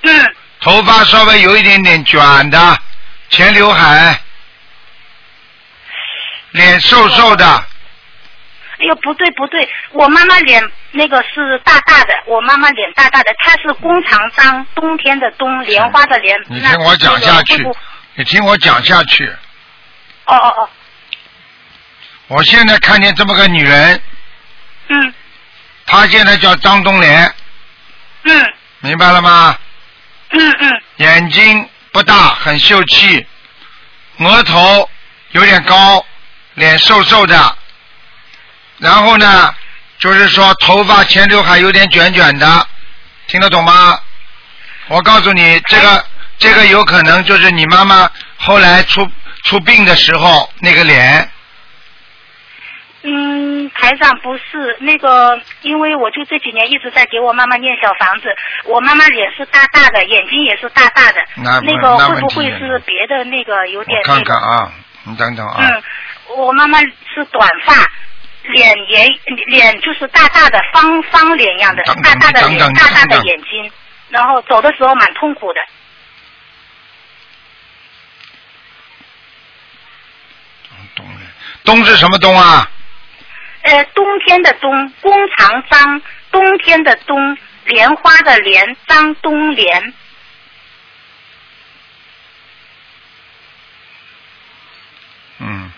[0.02, 2.78] 嗯，头发稍微有一点点卷的，
[3.30, 4.20] 前刘海，
[6.52, 16.37] 脸瘦瘦的，哎呦，不对不对，我妈妈脸那个是大大的，我妈妈脸大大的，她是弓长张，冬天的冬，莲花的莲。
[16.46, 17.66] 你听我讲下去
[18.14, 19.26] 你听我讲下去。
[20.24, 20.68] 哦哦哦，
[22.28, 24.00] 我现在看见这么个女人，
[24.88, 25.14] 嗯。
[25.87, 27.34] 她现在叫张冬莲，
[28.24, 29.59] 嗯明白了吗？
[30.31, 33.26] 嗯嗯眼睛不大，很秀气，
[34.18, 34.88] 额头
[35.33, 36.04] 有点高，
[36.54, 37.57] 脸瘦瘦的，
[38.78, 39.54] 然后呢，
[39.98, 42.66] 就是说头发前刘海有点卷卷的，
[43.26, 43.98] 听得懂吗？
[44.88, 46.04] 我告诉你，这个
[46.38, 49.09] 这个有可能就是你妈妈后来出
[49.44, 51.31] 出病的时候那个脸，
[53.02, 58.26] 嗯，台长不是那个，因为我就这几年一直在给我妈妈念小房子，
[58.64, 64.34] 我妈妈脸是大大的，眼睛也是大大的，那个会不会是别的那个有点看那个？
[64.34, 64.72] 看啊，
[65.04, 65.82] 你等等啊，嗯，
[66.37, 67.72] 我妈妈是短发，
[68.42, 69.06] 脸也
[69.46, 73.70] 脸就是大大的方方脸一样的，大大的脸，大大的眼睛，
[74.08, 75.61] 然后走的时候蛮痛苦的。
[80.96, 81.20] 冬莲，
[81.64, 82.68] 冬是什么冬啊？
[83.94, 89.94] 冬天的冬，弓长张，冬天的冬，莲花的莲，张冬莲。
[95.40, 95.70] 嗯，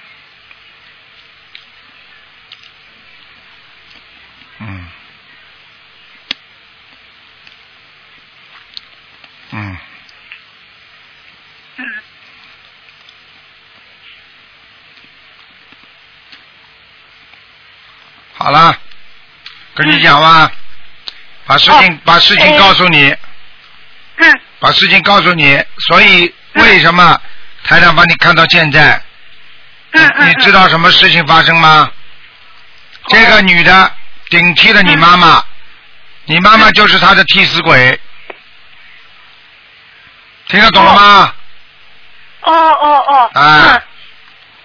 [4.61, 4.88] 嗯，
[9.53, 9.76] 嗯
[18.50, 18.76] 好了，
[19.76, 20.50] 跟你讲吧，
[21.46, 23.16] 把事情、哦把事情哎告诉你，
[24.16, 24.40] 嗯。
[24.58, 27.16] 把事情告诉你，所以为什么
[27.62, 29.00] 台长把你看到现在？
[29.92, 31.88] 嗯嗯，你知道什么事情发生吗？
[33.06, 33.92] 这个女的
[34.30, 35.44] 顶替了你妈妈，
[36.24, 38.00] 你妈妈就是她的替死鬼，
[40.48, 41.34] 听得懂了吗？
[42.40, 42.52] 哦。
[42.52, 43.82] 哦哦，啊嗯。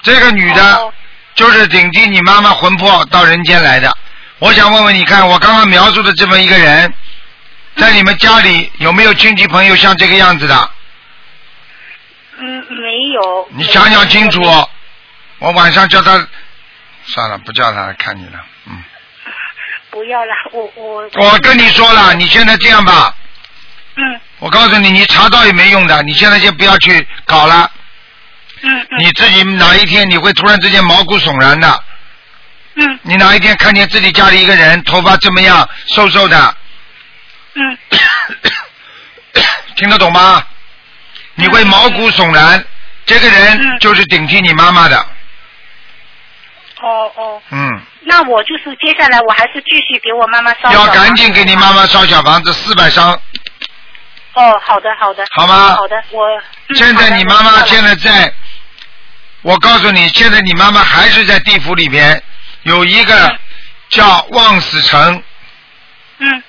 [0.01, 0.91] 这个女的哦
[1.35, 3.95] 就是顶替你妈妈魂魄到人间来的。
[4.39, 6.93] 我想问问你看，我刚刚描述的这么一个人，
[7.75, 10.69] 在你们家里有没有亲戚朋友像这个样子的？
[12.37, 13.47] 嗯，没有。
[13.51, 14.41] 你想想清楚。
[15.39, 16.11] 我晚上叫他，
[17.05, 18.41] 算了，不叫他来看你了。
[18.67, 18.83] 嗯，
[19.89, 21.09] 不要了，我我。
[21.13, 23.13] 我跟你说了，你现在这样吧，
[23.97, 27.69] 嗯我告诉你，你查到也没用的，你现在就不要去搞了。
[28.61, 28.99] 嗯嗯。
[28.99, 31.83] 你自己哪一天你会突然之间毛骨悚然的？
[32.77, 36.55] 嗯你哪一天看见自己家里一个人头发这么样，瘦瘦的，
[37.53, 37.77] 嗯
[39.77, 40.43] 听得懂吗？
[41.35, 42.63] 你会毛骨悚然，
[43.05, 44.97] 这个人嗯就是顶替你妈妈的，
[46.81, 50.71] 哦哦，嗯，那我就是接下来我还是继续给我妈妈烧。
[50.73, 51.71] 要赶紧给你妈。
[51.71, 53.13] 妈烧小房子四百张。
[54.33, 55.23] 哦，好的好的。
[55.31, 56.25] 好吗好的，我。
[56.67, 57.81] 嗯现在你妈妈现。
[57.83, 58.33] 在在，
[59.45, 62.19] 我告诉你，现在你妈妈还是在地府里边
[62.63, 63.39] 有一个嗯
[63.89, 65.21] 叫望死城，
[66.17, 66.43] 嗯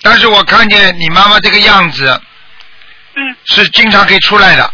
[0.00, 2.18] 但是我看见你妈妈这个样子
[3.14, 4.72] 嗯是经常可以出来的，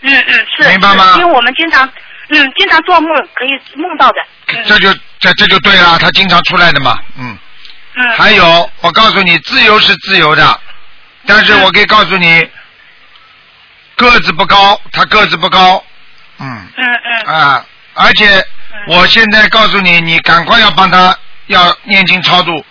[0.00, 0.68] 嗯嗯，是。
[0.70, 1.88] 明白吗因为我们经常
[2.30, 4.16] 嗯经常做梦可以梦到的。
[4.48, 7.38] 嗯这就这这就对了，她经常出来的嘛，嗯。
[7.94, 8.18] 嗯。
[8.18, 10.60] 还有，我告诉你，自由是自由的，
[11.26, 12.44] 但是我可以告诉你，
[13.94, 15.82] 个子不高，她个子不高，
[16.42, 16.68] 嗯。
[16.76, 17.34] 嗯嗯。
[17.34, 18.44] 啊，而且
[18.88, 22.64] 我现在告诉你，你赶快要帮他要念经超度，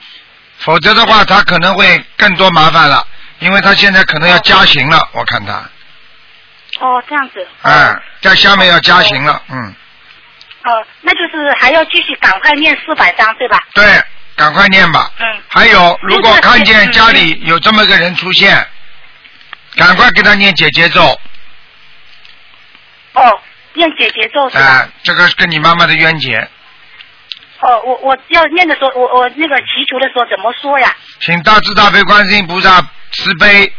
[0.59, 3.05] 否则的话，他可能会更多麻烦了，
[3.39, 5.53] 因为他现在可能要加刑了，我看他，
[6.79, 7.47] 哦，这样子。
[7.61, 9.75] 哎，在下面要加刑了，嗯，
[10.63, 13.59] 哦，那就是还要继续赶快念四百章，对吧？
[13.73, 14.03] 对，
[14.35, 15.11] 赶快念吧。
[15.19, 15.27] 嗯。
[15.47, 18.67] 还有，如果看见嗯家里有这么个人出现，
[19.75, 21.19] 赶快给他念姐姐咒，
[23.13, 23.39] 哦，
[23.73, 24.63] 念姐姐咒是吧？
[24.63, 26.37] 啊，这个跟你妈妈的冤结，
[27.59, 30.95] 哦，我我要念的时候，我我那个祈求的时候怎么说呀？
[31.19, 32.81] 请大慈大悲观世音菩萨
[33.11, 33.71] 慈悲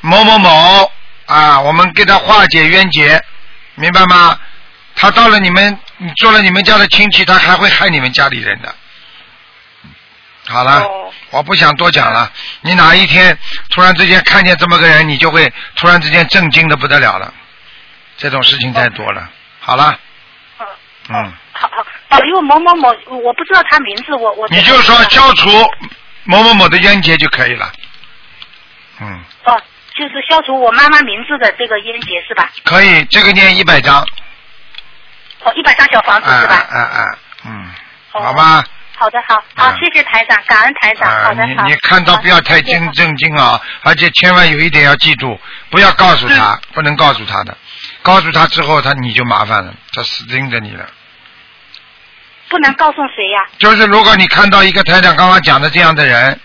[0.00, 0.92] 某某某
[1.26, 3.22] 啊，我们给他化解冤结，
[3.74, 4.38] 明白吗？
[4.96, 8.74] 他到了你们，你做了你们家的亲戚，他还会害你们家里人的。
[10.46, 12.30] 好了，哦我不想多讲了。
[12.60, 13.36] 你哪一天
[13.70, 17.34] 突然之间看见这么个人，你就会突然之间震惊的不得了了。
[18.16, 19.28] 这种事情太多了。
[19.60, 19.98] 好了，
[20.58, 20.66] 嗯
[21.10, 22.88] 嗯，好好保佑某某某，
[23.22, 25.48] 我不知道他名字，我我你就说消除
[26.24, 27.70] 某某某的冤结就可以了。
[29.00, 29.60] 嗯，哦，
[29.96, 32.50] 就是消除我妈妈名字的这个冤结是吧？
[32.64, 34.00] 可以，这个念一百张。
[35.44, 37.18] 哦，一百张小房子哎是吧？
[37.44, 37.70] 嗯，
[38.12, 38.64] 哦好吧。
[38.96, 41.64] 好的，好，好，嗯谢谢台长，感恩台长，啊，好的，好。
[41.64, 47.58] 你你看到不要太好谢谢震震惊啊，而且千万有一点要记住，不要告诉嗯他，不能告诉他的，
[48.04, 50.86] 告诉他之后他你就麻烦了，他死盯着你了。
[52.50, 53.40] 不能告诉谁呀？
[53.58, 56.38] 就是如果你看到一个台长刚刚讲的这样的人，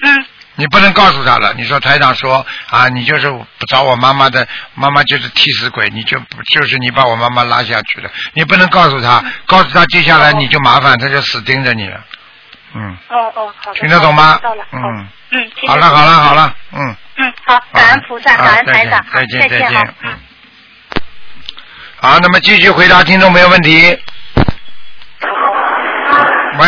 [0.00, 0.26] 嗯，
[0.56, 1.54] 你不能告诉他了。
[1.54, 12.04] 你说台长说啊，你就是不找我妈妈的，妈妈就是替死鬼，你就不就是你把我妈妈拉下去了，你不能告诉他，告诉他接下来你就麻烦，他就死盯着你了。
[12.74, 13.80] 嗯，哦哦，好的。
[13.80, 14.40] 听得懂吗
[14.72, 14.88] 嗯好
[15.30, 16.34] 嗯，好了好了好。
[16.34, 16.96] 了，嗯。
[17.16, 19.94] 嗯，好，感恩菩萨，啊感恩台长，好再见再见，好再见。
[20.02, 20.18] 嗯。
[22.02, 23.94] 好，那么继续回答听众朋友问题。
[26.58, 26.66] 喂，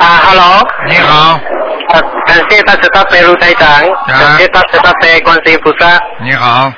[0.00, 1.38] 啊，Hello，你好，
[1.94, 3.70] 呃感谢大慈大悲卢台长，
[4.08, 5.96] 感谢大慈大悲观世音菩萨。
[6.24, 6.72] 你好，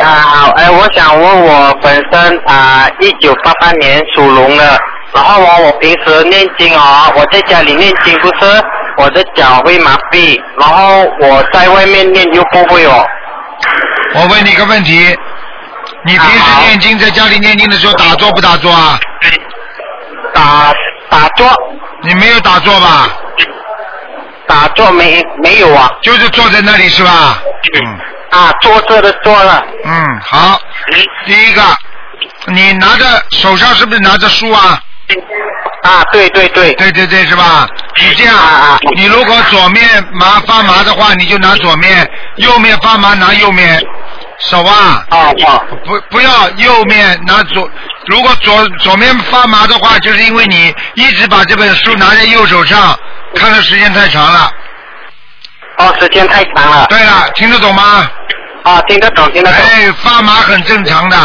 [0.00, 4.76] 啊，好，哎，我想问我本身啊，一九八八年属龙的，
[5.14, 8.60] 然后我我平时念经哦，我在家里念经不是，
[8.96, 13.06] 我的脚会麻痹，然后我在外面念又不会哦。
[14.16, 15.16] 我问你个问题，
[16.06, 18.98] 你平时念经在家里念经的时候打坐不打坐啊？
[20.34, 20.72] 打
[21.08, 21.50] 打坐
[22.02, 23.08] 你没有打坐吧？
[24.46, 25.90] 打坐没没有啊？
[26.02, 27.38] 就是坐在那里是吧？
[27.74, 27.98] 嗯
[28.38, 29.64] 啊，坐着的坐了。
[29.84, 30.60] 嗯，好。
[31.24, 31.62] 第一个，
[32.48, 34.78] 你拿着手上是不是拿着书啊？
[35.84, 36.74] 啊，对对对。
[36.74, 37.66] 对对对，是吧？
[37.96, 42.04] 你这样啊啊，你如果左面麻发麻的话，你就拿左面；
[42.36, 43.80] 右面发麻拿右面。
[44.40, 47.68] 手啊，哦哦不不要右面拿左，
[48.06, 52.98] 如果左左面发麻的话，就是因为你一直把这本书拿在右手上，
[53.36, 54.50] 看的时间太长了。
[55.78, 56.86] 哦，时间太长了。
[56.88, 58.08] 对了，听得懂吗？
[58.64, 59.60] 啊，听得懂，听得懂。
[59.60, 61.16] 哎，发麻很正常的。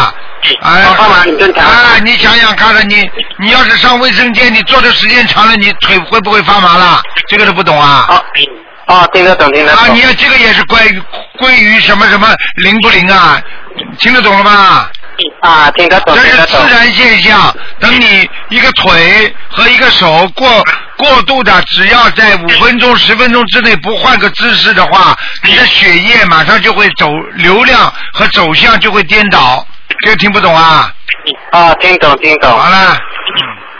[0.62, 7.01] 哎，哦发麻很正常哎，你想想看了，你你要是上卫生间，你坐的时间长了，你腿会不会发麻了？
[7.28, 8.05] 这个都不懂啊？
[8.10, 8.24] 哦
[8.89, 9.83] 哦，听得懂，听得懂。
[9.83, 11.01] 啊，你要这个也是关于
[11.37, 13.39] 归于什么什么灵不灵啊？
[13.99, 14.89] 听得懂了吗？
[15.41, 16.45] 啊，听得懂，这是。
[16.47, 17.55] 自然现象。
[17.79, 20.65] 等你一个腿和一个手过
[20.97, 29.65] 过度的，只要在五分钟、十分钟之内不换个姿势的话，你的血液马上就会走流量和走向就会颠倒。
[30.01, 30.91] 这个听不懂啊？
[31.51, 32.49] 啊，听懂，听懂。
[32.49, 32.97] 好了，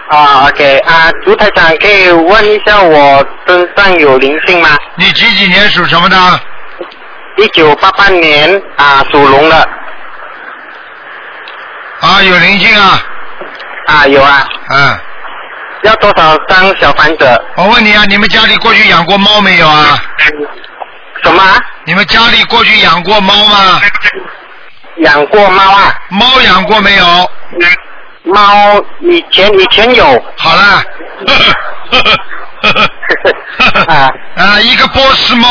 [0.10, 4.70] 啊，OK 啊，卢台长可以问一下我身上有灵性吗？
[4.96, 6.18] 你几几年属什么的？
[7.38, 9.56] 一九八八年啊，属龙的
[12.02, 13.00] 啊，有灵性啊，
[13.88, 14.48] 啊，有啊。
[14.72, 15.00] 嗯，
[15.84, 17.42] 要多少张小房子？
[17.56, 19.96] 我问你啊，你们家里过去养过猫没有啊？
[21.24, 21.56] 什么啊？
[21.86, 23.80] 你们家里过去养过猫吗？
[24.98, 25.96] 养过猫啊？
[26.10, 27.06] 猫养过没有？
[28.24, 30.06] 猫以前以前有。
[30.38, 30.84] 好了。
[33.88, 35.48] 啊 啊，一个波斯猫，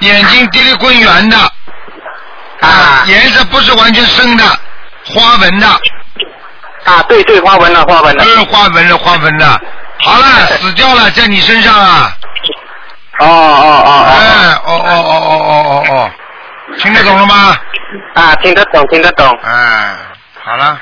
[0.00, 1.36] 眼睛滴溜滚圆的，
[2.60, 4.44] 啊颜色不是完全深的，
[5.04, 5.66] 花纹的，
[6.84, 8.24] 啊，对对，花纹了花纹了。
[8.24, 9.60] 呃，花纹了花纹的。
[10.00, 10.26] 好了，
[10.58, 12.12] 死掉了，在你身上啊！
[13.18, 16.10] 哦哦哦哎，哦哦哦哦哦哦哦，
[16.78, 17.56] 听得懂了吗？
[18.14, 19.26] 哦，啊，听得懂听得懂。
[19.42, 19.96] 哎，
[20.44, 20.78] 好了，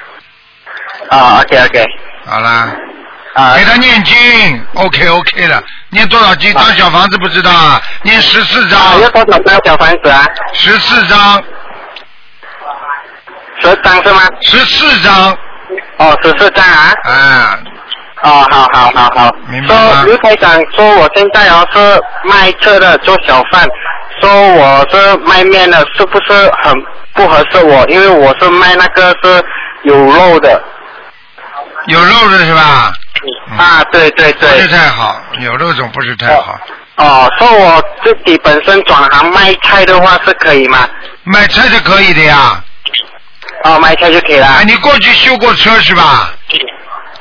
[1.11, 1.85] 啊，OK OK，
[2.27, 2.73] 好啦，
[3.35, 7.81] 啊给他念经，OK OK 了，念多少经张小房子不知道啊？
[8.03, 10.25] 念十四啊，章要，多少张小房子啊？
[10.53, 11.43] 十四章，
[13.61, 14.21] 十张是吗？
[14.43, 15.37] 十四张，
[15.99, 16.93] 哦，十四张啊。
[17.05, 17.59] 啊，
[18.23, 19.37] 哦，好好好好。
[19.49, 21.79] 明白吗说刘台长说我现在哦是
[22.29, 23.67] 卖车的，做小贩，
[24.21, 26.33] 说我是卖面的，是不是
[26.63, 26.75] 很
[27.13, 27.85] 不合适我？
[27.89, 29.45] 因为我是卖那个是
[29.83, 30.63] 有肉的。
[31.87, 32.93] 有肉的是吧？
[33.51, 34.69] 嗯啊，对对对不是。
[34.69, 36.59] 太好，有肉种不是太好。
[36.97, 40.89] 哦，说我自己本身转行卖菜的话是可以吗？
[41.25, 42.63] 卖菜是可以的呀。
[43.65, 44.47] 哦，卖菜就可以了。
[44.47, 46.31] 啊，你过去修过车是吧？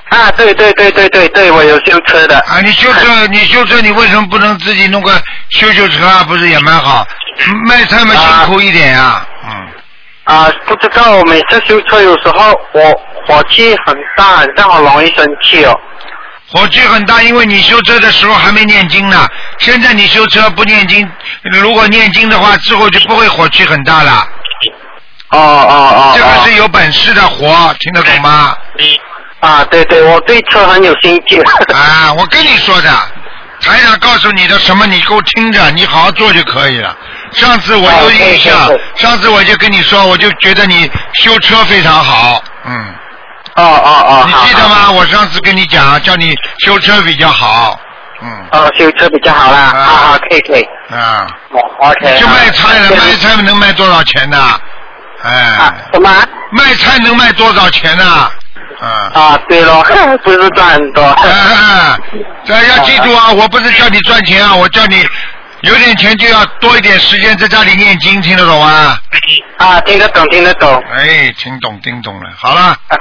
[0.10, 2.38] 啊，对对对对对对，我有修车的。
[2.42, 5.12] 啊，你修车， 你修车，你为什么不能自己弄个
[5.50, 6.24] 修修车啊？
[6.28, 7.06] 不是也蛮好？
[7.66, 9.26] 卖菜嘛辛苦一点呀、
[10.66, 12.82] 不知道，我每次修车有时候我
[13.28, 15.78] 火气很大，但我容易生气哦。
[16.50, 19.28] 火气很大，因为你修车的时候还没念经呢。
[19.58, 21.10] 现在你修车不念经，
[21.62, 24.28] 如果念经的话，之后就不会火气很大了。
[25.30, 26.14] 哦哦哦。
[26.16, 28.56] 这个哦是有本事的活，听得懂吗？
[29.40, 31.42] 啊，对对，我对车很有兴趣。
[31.74, 32.90] 啊，我跟你说的，
[33.60, 36.96] 台长告诉你的什么，你给我听着，你好好做就可以了。
[37.34, 38.54] 上次我有印象
[38.96, 42.94] 上次我就跟你说，我就觉得你修车非常好，嗯，
[43.56, 44.24] 哦哦哦。
[44.28, 44.92] 你记得吗？
[44.92, 47.80] 我上次跟你讲，叫你修车比较好，
[48.22, 49.58] 嗯，哦，修车比较好啦。
[49.58, 50.64] 啊好好，可以可以。
[50.92, 51.60] 啊，哦
[51.90, 52.20] ，OK。
[52.20, 54.38] 就卖菜了，卖菜能卖多少钱呢？
[54.38, 54.60] 啊
[55.24, 56.10] 哎，，什么？
[56.52, 58.04] 卖菜能卖多少钱呢？
[58.06, 58.32] 啊。
[59.14, 59.82] 啊，对了，
[60.24, 61.02] 不是赚很多。
[61.04, 61.98] 哎
[62.48, 63.32] 要记住啊！
[63.32, 65.08] 我不是叫你赚钱啊，我叫你
[65.64, 69.00] 有点钱就要多一点时间在家里念经，听得懂吗？
[69.58, 70.84] 啊，听得懂，听得懂。
[70.92, 72.98] 哎，听懂听懂了，好了，啊，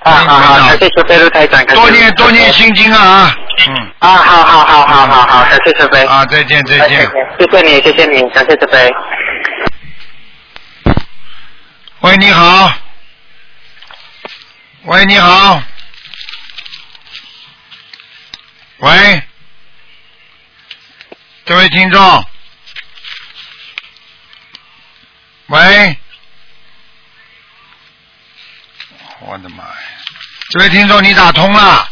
[0.00, 3.36] 啊好好，感谢收费陆台长，多念多念心经啊！
[3.68, 6.04] 嗯，啊，好好好好好好，感谢收费。
[6.06, 7.06] 啊，再见再见。
[7.38, 8.90] 谢谢你，谢谢你，感谢收费。
[12.00, 12.72] 喂，你好。
[14.84, 15.62] 喂，你好。
[18.78, 19.22] 喂，
[21.46, 22.26] 这位听众。
[25.46, 25.96] 喂，
[29.20, 29.76] 我的妈呀！
[30.50, 31.88] 这位听众，你打通了，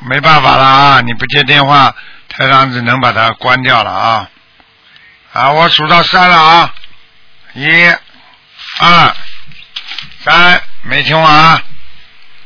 [0.00, 1.00] 没办法了啊！
[1.00, 1.96] 你不接电话，
[2.28, 4.30] 台长只能把它关掉了啊！
[5.32, 6.74] 啊，我数到三了啊！
[7.54, 7.66] 一、
[8.80, 9.16] 二、
[10.20, 11.62] 三，没听完啊，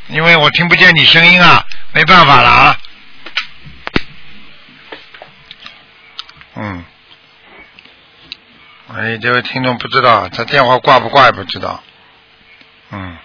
[0.06, 2.78] 因为我听不见你声音啊，没办法了啊。
[6.58, 6.84] 嗯，
[8.94, 11.82] 哎，这位听众不知道他电话挂不挂也不知道。
[12.90, 13.18] 嗯，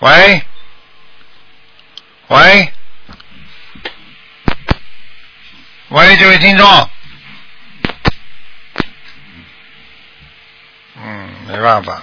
[0.00, 0.42] 喂，
[2.26, 2.72] 喂，
[5.90, 6.90] 喂，这位听众。
[10.96, 12.02] 嗯，没办法，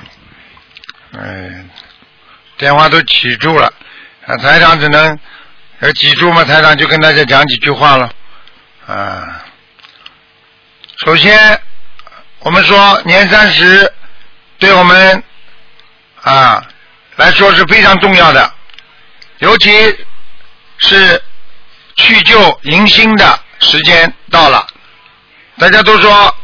[1.12, 1.66] 哎，
[2.58, 3.74] 电话都挤住了，
[4.26, 5.20] 啊，台长只能
[5.80, 8.14] 要挤住嘛，台长就跟大家讲几句话了，
[8.92, 9.42] 啊，
[11.06, 11.62] 首先
[12.39, 13.94] 我们说年三十
[14.60, 15.24] 对我们
[16.24, 16.62] 啊
[17.16, 18.54] 来说是非常重要的，
[19.39, 19.70] 尤其
[20.80, 21.24] 是
[21.96, 24.68] 去旧迎新的时间到了，
[25.58, 26.36] 大家都说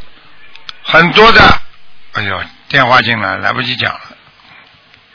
[0.83, 1.41] 很多的。
[2.13, 4.01] 哎呦，电话进来，来不及讲了。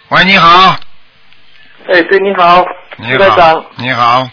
[0.09, 0.77] 喂，你好，
[1.89, 2.63] 哎，对，你好，
[2.97, 4.29] 你好，，你好，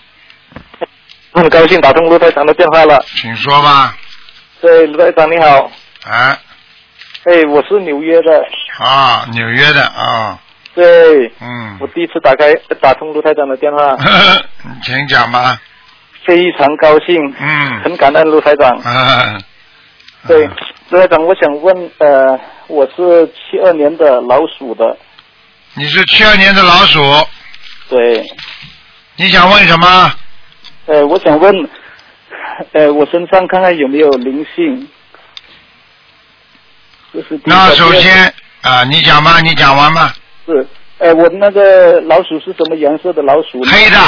[1.34, 3.04] 很高兴打通陆台长的电话了。
[3.16, 3.96] 请说吧。
[4.62, 5.72] 对，卢台长你好，
[6.06, 6.38] 啊，
[7.24, 8.44] 哎，我是纽约的，
[8.80, 10.38] 啊，纽约的啊，
[10.76, 11.78] 对，嗯。
[11.80, 13.96] 我，第一次打开打通陆台长的电话，
[14.64, 15.60] 你 请讲吧。
[16.26, 18.70] 非常高兴，嗯，很感恩陆台长。
[18.80, 19.38] 啊，
[20.28, 20.48] 对，
[20.90, 24.98] 陆台长，我想问，呃，我是七二年的老鼠的，
[25.76, 27.02] 你是七二年的老鼠，
[27.90, 28.26] 对，
[29.16, 30.12] 你想问什么？
[30.90, 31.70] 呃，我想问，
[32.74, 34.90] 呃，我身上看看有没有灵性。
[37.44, 40.12] 那首先啊，你讲吧，你讲完吧。
[40.48, 40.68] 是，
[40.98, 43.62] 呃，我那个老鼠是什么颜色的老鼠？
[43.66, 44.00] 黑的，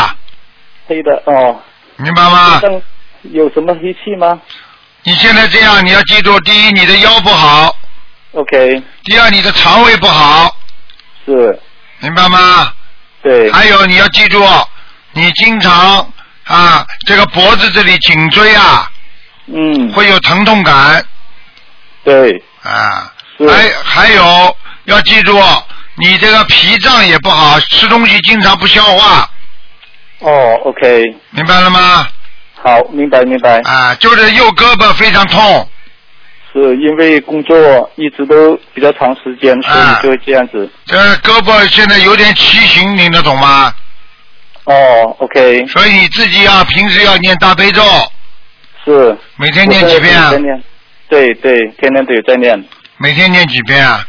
[0.88, 1.62] 黑的哦。
[1.98, 2.60] 明白吗？
[3.32, 4.42] 有什么黑气吗
[5.04, 7.76] 你现在这样，你要记住，第一，你的腰不好
[8.32, 10.56] ；？OK，第二，你的肠胃不好，
[11.28, 11.60] 是，
[12.00, 12.74] 明白吗？
[13.22, 14.44] 对，还有你要记住，
[15.14, 16.12] 你经常
[16.52, 18.91] 啊，这个脖子这里颈椎啊
[19.47, 21.04] 嗯，会有疼痛感
[22.04, 25.39] 对，啊，是还还有要记住，
[25.95, 29.30] 你这个脾脏也不好，吃东西经常不消化，
[30.20, 32.08] 哦，OK，明白了吗？
[32.62, 33.62] 好，明白明白。
[33.62, 35.70] 啊，就是右胳膊非常痛，
[36.52, 40.70] 是因为工作一直都比较长时间，所啊以就会这样子。
[40.86, 43.74] 这胳膊现在有点畸形，听得懂吗？
[44.66, 47.82] 哦，OK，所以你自己要平时要念大悲咒，
[48.86, 49.18] 是。
[49.38, 50.32] 每天念几遍啊我？
[50.34, 50.64] 在念。
[51.09, 52.64] 对对，天天都有在念。
[52.97, 54.05] 每天念几遍啊？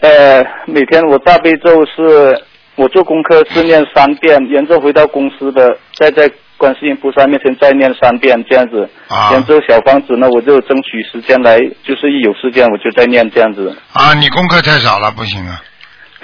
[0.00, 2.38] 呃，每天我大悲咒是，
[2.76, 8.88] 我做功课是念三遍，然后回到公司的，再在观世音菩萨面前再念三遍，这样子。
[9.08, 13.76] 啊然后小房子呢，我就争取时间来，就是一有时间我就再念这样子。
[13.92, 15.60] 啊，你功课太少了，不行啊。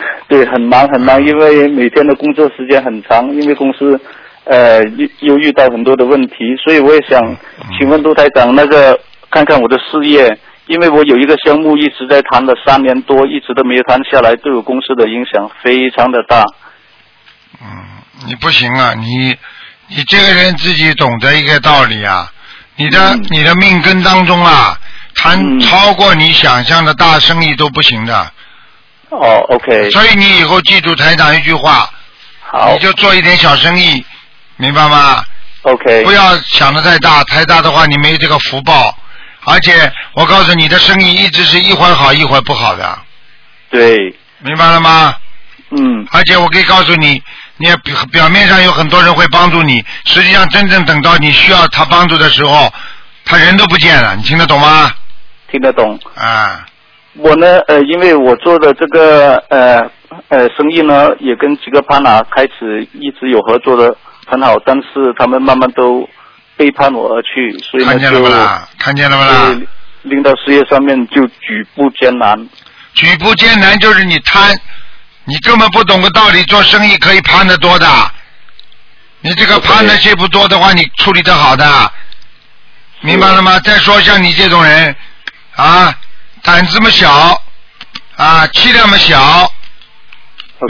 [0.28, 4.01] 对，很忙很忙，因为每天的工作时间很长，因为公司
[4.44, 7.20] 呃又又遇到很多的问题，所以我也想
[7.78, 8.99] 请问陆台长，那个
[9.30, 16.44] 看看我的事业，因为我有一个项目一直在谈了三年多，一直都没有谈下来，对我公司的影响非常的大。
[17.61, 17.66] 嗯，
[18.26, 19.36] 你不行啊，你
[19.88, 22.30] 你这个人自己懂得一个道理啊，
[22.76, 23.24] 你的、嗯。
[23.30, 24.78] 你的命根当中啊，
[25.14, 25.61] 谈嗯。
[25.61, 28.30] 超过你想象的大生意都不行的，
[29.11, 31.89] 哦，OK，所以你以后记住台长一句话，
[32.41, 34.05] 好你就做一点小生意，
[34.57, 35.25] 明白吗
[35.63, 38.97] ？，OK，不要想的太大，太大的话你没这个福报，
[39.45, 42.99] 而且我告诉你你的生意一直是一会儿好一会儿不好的，
[43.71, 43.97] 对，
[44.41, 45.17] 明白了吗？
[45.71, 47.23] 嗯，而且我可以告诉你，
[47.57, 52.73] 你也表表面上有很多人会帮助你，实际上真正等到你需要他帮助的时候，
[53.25, 54.93] 他人都不见了，你听得懂吗？
[55.51, 55.99] 听得懂。
[56.15, 56.67] 啊，
[57.19, 59.81] 我呢，呃，因为我做的这个呃
[60.29, 63.97] 呃生意呢，也跟几个 partner 开始一直有合作的
[64.27, 66.09] 很好，但是他们慢慢都
[66.57, 68.69] 背叛我而去，所以呢看见了不啦？
[68.79, 69.53] 看见了不啦？
[69.53, 72.49] 就令到事业上面就举步艰难。
[72.95, 74.57] 举步艰难就是你贪，
[75.25, 77.87] 你根本不懂个道理，做生意可以攀得多的。
[79.21, 81.66] 你这个攀的些不多的话，你处理得好的，
[83.01, 83.59] 明白了吗？
[83.64, 84.95] 再说像你这种人
[85.57, 85.93] 啊，
[86.49, 87.42] 胆子么小
[88.16, 89.20] 啊，气量么小，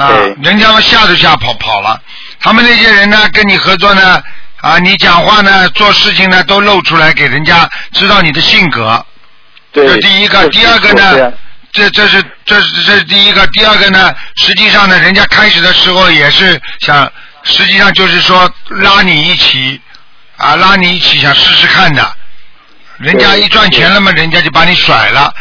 [0.00, 0.10] 啊
[0.42, 2.02] 人家们吓都吓跑跑了。
[2.40, 4.20] 他们那些人呢，跟你合作呢，
[4.60, 9.06] 啊，你讲话呢，做事情呢，都露出来给人家知道你的性格。
[9.70, 11.32] 对，这第一个，第二个呢，
[11.70, 17.08] 这这是这是这是第一个，第二个呢，实际上呢，人家开始的时候也是想，
[17.44, 19.80] 实际上就是说拉你一起
[20.38, 22.16] 啊，拉你一起想试试看的。
[22.96, 25.32] 人家一赚钱了嘛，人家就把你甩了。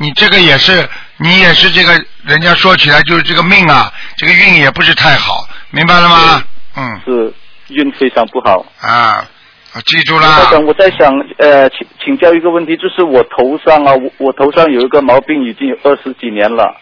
[0.00, 0.88] 你这个也是，
[1.18, 1.92] 你也是这个，
[2.24, 6.42] 人家说起来就是这个命啊，这个运也不是太好，明白了吗？
[6.76, 7.34] 嗯是
[7.68, 8.64] 运非常不好。
[8.80, 9.26] 啊，
[9.84, 10.48] 记住台啦。
[10.50, 16.76] 长，我在想，呃，请请教一个问题，就是我头上啊，我我头上有一个毛病，已经有二十几年了，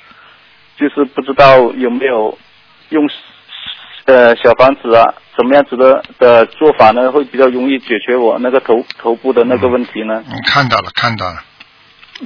[0.79, 2.39] 就是不知道有没有
[2.91, 3.09] 用
[4.07, 10.23] 呃小房子啊，怎么样子的的做法呢，会比较容易解决我那个头头部的那个问题呢？
[10.29, 11.43] 嗯，看到了，看到了，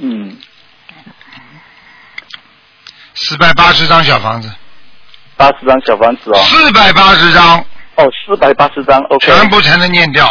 [0.01, 0.37] 嗯，
[3.15, 4.51] 四百八十张小房子，
[5.37, 7.65] 八十张小房子哦，四百八十张。
[7.97, 10.27] 哦，四百八十张，OK，全部才能念掉。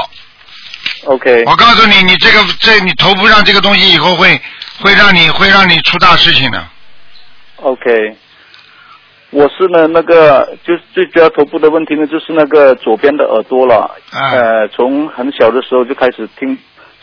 [1.05, 4.39] OK，我告诉你，你这个这你头部上这个东西以后会
[4.83, 6.63] 会让你会让你出大事情的。
[7.57, 8.15] OK，
[9.31, 13.97] 我是呢那个就是最主要头部的问题呢，就是那个左边的耳朵了。
[14.13, 16.59] 哎呃，从很小的时候就开始听，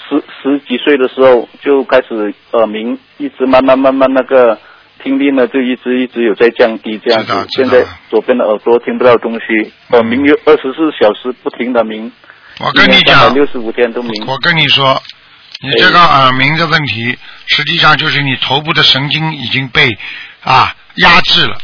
[0.08, 4.60] 十十几岁的时候就开始耳鸣，一直慢慢慢慢那个
[5.04, 7.48] 听力呢就一直一直有在降低这样子。
[7.50, 12.12] 现在左边的耳朵听不到东西，耳鸣有二十四小时不停的鸣。
[12.60, 14.12] 我跟你讲，六十五天都鸣。
[14.28, 15.02] 我跟你说，
[15.64, 19.90] 你这个耳鸣的问题，实际上就是你头部的神经已经被
[20.44, 21.58] 啊压制了，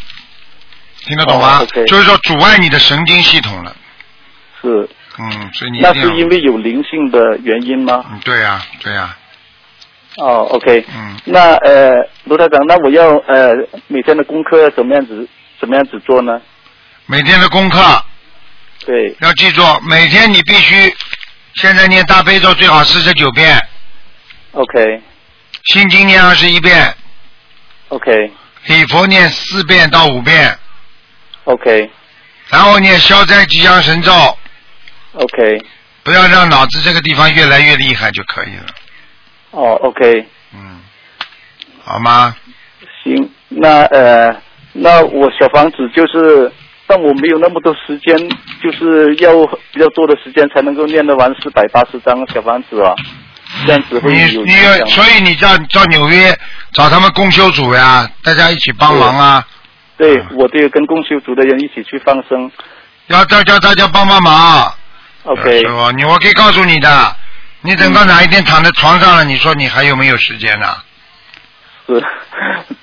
[1.05, 1.63] 听得懂吗？
[1.87, 3.75] 就是说阻碍你的神经系统了。
[4.59, 8.03] 是，嗯，所以你那是因为有灵性的原因吗？
[8.11, 9.15] 嗯，对呀、对呀、
[10.17, 11.91] 哦，OK，嗯，那呃，
[12.25, 13.53] 卢台长，那我要呃
[13.87, 15.27] 每天的功课要怎么样子
[15.59, 16.41] 怎么样子做呢？
[17.05, 17.79] 每天的功课
[18.85, 19.15] 对。
[19.19, 20.93] 要记住，每天你必须
[21.55, 23.57] 现在念大悲咒最好四十九遍
[24.51, 25.01] ，，OK。
[25.65, 26.95] 心经念二十一遍
[27.89, 28.31] ，OK。
[28.65, 30.57] 礼佛念四遍到五遍
[31.45, 31.89] ，OK。
[32.49, 34.11] 然后念消灾吉祥神咒
[35.13, 35.61] ，OK，
[36.03, 38.65] 不要让脑子这个地方越来越厉害就可以了。
[39.51, 40.79] 哦 OK，嗯，
[41.83, 42.35] 好吗？
[43.03, 44.35] 行，那呃，
[44.73, 46.51] 那我小房子就是，
[46.85, 48.17] 但我没有那么多时间，
[48.61, 49.31] 就是要
[49.71, 52.93] 比较多的时间才能够念得完四百八十张小房子啊，
[53.65, 56.37] 这样子会你你有影响吗所以你叫叫纽约
[56.73, 59.47] 找他们共修组呀，大家一起帮忙啊，
[59.97, 62.51] 对，我都有跟共修组的人一起去放生。
[63.07, 64.71] 要叫叫大家帮帮忙。
[65.23, 65.91] OK，是吧？
[65.95, 67.15] 你我可以告诉你的，
[67.61, 70.77] 你等到哪一天躺在床上了，你说你还有没有时间呢？
[71.87, 72.03] 是，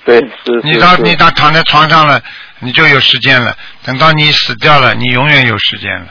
[0.03, 2.21] 对，是你到你到躺在床上了，
[2.59, 3.55] 你就有时间了。
[3.83, 6.07] 等到你死掉了，你永远有时间了。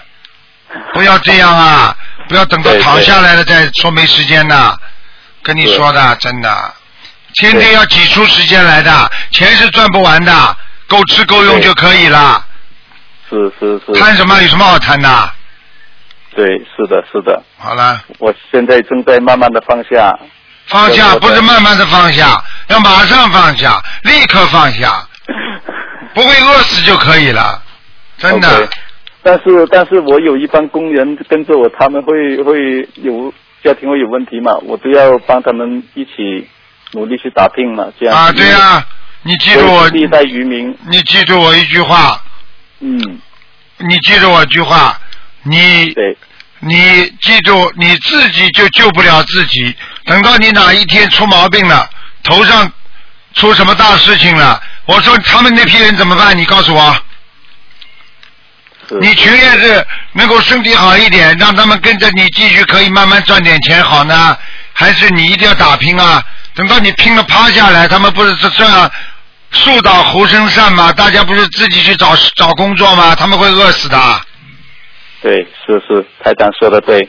[0.92, 1.96] 不要这样啊！
[2.28, 4.78] 不要等到躺下来了再说没时间的。
[5.42, 6.74] 跟你说的，真的，
[7.34, 10.56] 天天要挤出时间来的，钱是赚不完的，
[10.88, 12.44] 够吃够用就可以了。
[13.28, 13.92] 是是是。
[14.00, 14.40] 贪什么？
[14.40, 15.32] 有什么好贪的？
[16.34, 17.42] 对，是的，是的。
[17.58, 20.16] 好了，我现在正在慢慢的放下。
[20.66, 25.06] 放下不是慢慢的放下， 要马上放下，立刻放下，
[26.14, 27.62] 不会饿死就可以了，
[28.16, 28.68] 真的。
[29.22, 33.32] 但是，但是我有一帮工人跟着我，他们会会有
[33.62, 36.48] 家庭会有问题嘛，我都要帮他们一起
[36.92, 38.16] 努力去打拼嘛，这样。
[38.16, 38.82] 啊，对呀、
[39.22, 40.76] 你记住我，历代渔民。
[40.88, 42.22] 你记住我一句话，
[42.80, 42.98] 嗯，
[43.78, 44.98] 你记住我一句话，
[45.44, 46.16] 你对
[46.60, 49.76] 你记住你自己就救不了自己，
[50.06, 51.88] 等到你哪一天出毛病了，
[52.22, 52.70] 头上
[53.34, 56.36] 出什么大事情了，我说他们那批人怎么办？
[56.36, 56.96] 你告诉我。
[59.00, 64.36] 你情愿是能够身体好一点，让他们跟着你继续可以慢慢赚点钱好呢，
[64.74, 66.22] 还是你一定要打拼啊？
[66.54, 68.90] 等到你拼了趴下来，他们不是这这样
[69.50, 70.92] 树倒猢狲散吗？
[70.92, 73.14] 大家不是自己去找找工作吗？
[73.14, 74.23] 他们会饿死的。
[75.24, 77.08] 对，是是，台长说的对，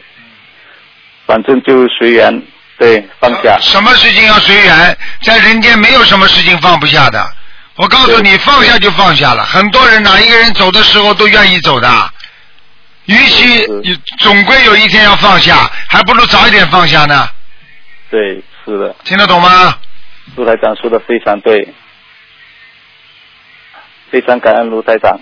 [1.28, 2.41] 反正就随缘，
[2.78, 3.57] 对，放下。
[3.59, 7.22] 什么事情要随缘，在人间没有什么事情放不下的。
[7.76, 9.43] 我告诉你，放下就放下了。
[9.43, 11.89] 很多人哪一个人走的时候都愿意走的，
[13.07, 17.28] 与其是总归有一天要放下，还不如早一点放下呢。
[18.09, 19.78] 对，是的，听得懂吗？
[20.38, 21.68] 卢台长说的非常对，
[24.09, 25.20] 非常感恩卢台长。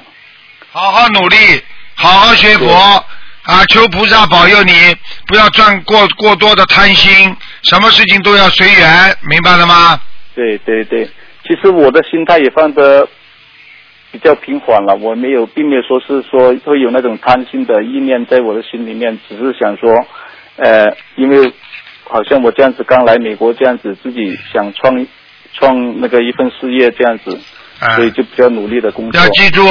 [0.72, 1.36] 好好努力，
[1.96, 2.74] 好好学佛
[3.44, 3.66] 啊！
[3.68, 4.72] 求菩萨保佑你，
[5.28, 10.00] 不要赚过过多的贪心，什么事情都要随缘，明白了吗？
[10.34, 11.06] 对对对，
[11.44, 13.08] 其实我的心态也放得
[14.12, 19.94] 比较平缓了，我没有，并没有说是说会有那种贪心的意念在我的心里面，只是想说，
[20.56, 21.54] 呃，因为
[22.06, 25.06] 好像我这样子刚来美国这样子，自己想创
[25.54, 27.40] 创那个一份事业这样子，
[27.80, 29.28] 啊所以就比较努力的工作要。
[29.32, 29.68] 记住，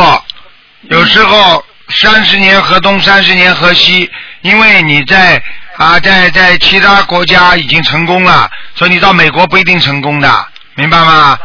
[0.83, 1.65] 有时候
[1.95, 5.43] 三十年河东，三十年河西，因为你在
[5.77, 11.39] 啊，在在其他国家已经成功了，所以你到美国不一定成功的，明白吗？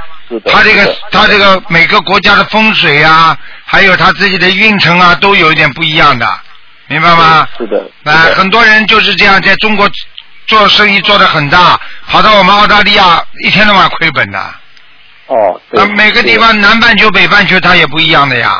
[0.46, 6.28] 他这个他这个每个国家的风水啊，还有他自己的运程啊，都有一点不一样的，
[6.88, 7.48] 明白吗？
[7.58, 9.90] 是的，啊，很多人就是这样，在中国
[10.48, 14.40] 做生意做得很大，跑到我们澳大利亚一天到晚亏本的。
[15.28, 18.52] 哦，对那每个地方南半球、北半球它也不一样的呀。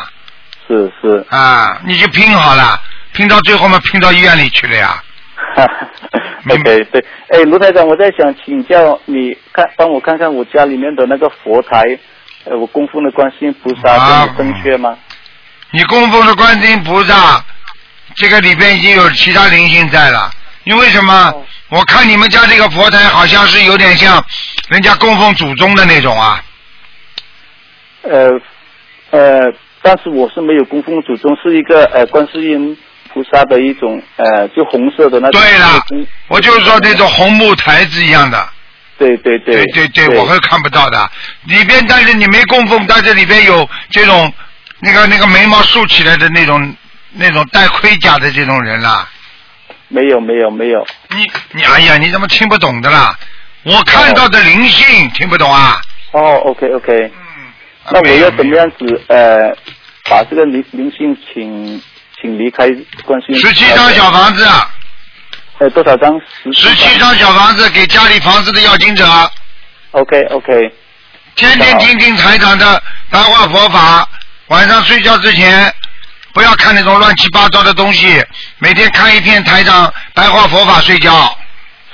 [0.68, 2.80] 是是，啊，你就拼好了，
[3.12, 5.02] 拼到最后嘛，拼到医院里去了呀。
[5.56, 5.66] 哈
[6.50, 11.82] OK，对，哎，卢台长，我在想请教你看，帮我看看我家里面的那个佛台，
[12.44, 14.96] 呃，我供奉的观世音菩萨正确吗？
[15.70, 17.42] 你供奉的观世音菩萨，
[18.14, 20.30] 这个里边已经有其他灵性在了。
[20.64, 21.12] 因为什么？
[21.30, 24.24] 哦我看你们家这个佛台好像是有点像
[24.70, 26.42] 人家供奉祖宗的那种啊。
[28.00, 28.30] 呃
[29.10, 29.52] 呃，
[29.82, 32.76] 但是我是没有供奉祖宗，是一个呃观世音
[33.12, 35.40] 菩萨的一种呃，就红色的那种。
[35.40, 38.48] 对了嗯，我就是说那种红木台子一样的。
[38.98, 41.10] 对对对对对对，我会看不到的。
[41.44, 44.32] 里边，但是你没供奉，但是里边有这种
[44.80, 46.74] 那个那个眉毛竖起来的那种
[47.12, 49.08] 那种戴盔甲的这种人啦。
[49.86, 53.16] 没有没有没有，你你哎呀，你怎么听不懂的啦？
[53.62, 55.80] 我看到的灵性听不懂啊？
[56.12, 57.10] 哦，OK OK，嗯，
[57.92, 58.56] 那我要怎么？
[58.56, 59.50] 样子呃，
[60.08, 61.80] 把这个灵灵性请
[62.20, 62.68] 请离开
[63.04, 63.48] 观世音菩萨？
[63.48, 64.46] 十七张小房子，
[65.58, 66.12] 呃，多少张？
[66.44, 69.06] 十十七张小房子给家里房子的要经者
[69.92, 70.74] ，OK OK
[71.34, 74.08] 天天听听台长的白话佛法，
[74.48, 75.72] 晚上睡觉之前
[76.32, 78.22] 不要看那种乱七八糟的东西，
[78.58, 81.36] 每天看一篇台长白话佛法睡觉。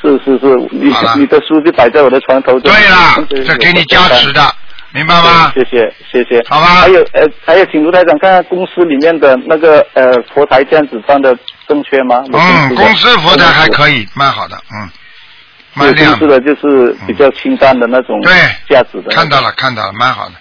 [0.00, 2.60] 是是是，你你的书就摆在我的床头。
[2.60, 4.30] 对啦对，对这给你加持。
[4.32, 4.54] 的，
[4.94, 5.52] 明白吗？
[5.52, 6.40] 谢谢谢谢。
[6.48, 11.36] 好吧还有呃，还有，请卢台长看看公司里面的那个呃佛台这样子放的
[11.66, 12.22] 正确吗？
[12.32, 13.68] 嗯，公司佛台还。
[13.70, 14.88] 可以，蛮好的，嗯，
[15.78, 16.26] 有蛮亮公司。
[16.28, 18.32] 的就是比较清淡的那种对
[18.68, 19.10] 价值的。
[19.10, 20.34] 看到了，看到了，蛮好的，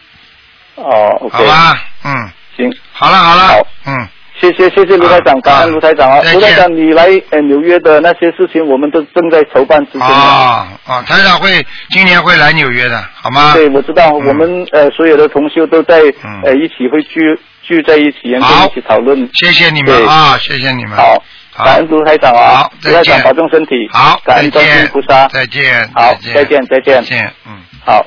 [0.76, 1.82] 哦，OK，好吧？
[2.06, 4.08] 嗯，行，好了好了好，嗯，
[4.42, 10.10] 谢谢谢谢卢台长，好感恩卢台长啊卢台长你来呃纽约的那些事情，我们都正在筹办之中啊。
[10.10, 13.54] 啊啊，台长会今年会来纽约的，好吗？
[13.54, 19.30] 对，我知道，嗯我们呃所有的同修都在嗯呃一起会聚聚在一起，然好后一起讨论。
[19.34, 20.98] 谢谢你们啊，谢谢你们。
[20.98, 21.24] 好，
[21.54, 23.88] 好感恩卢台长啊好，卢台长保重身体。
[23.92, 25.28] 好，感恩观世音菩萨。
[25.28, 27.02] 再见，好，再再见再见再。
[27.02, 27.54] 见，嗯。
[27.86, 28.06] 好。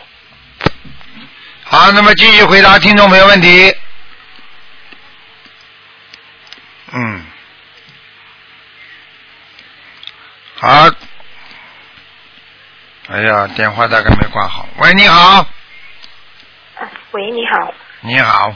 [1.62, 3.72] 好，那么继续回答听众朋友问题。
[6.96, 7.26] 嗯，
[10.56, 10.90] 好。
[13.08, 14.66] 哎呀，电话大概没挂好。
[14.78, 15.46] 喂，你好，
[17.12, 18.54] 喂，你好，你好，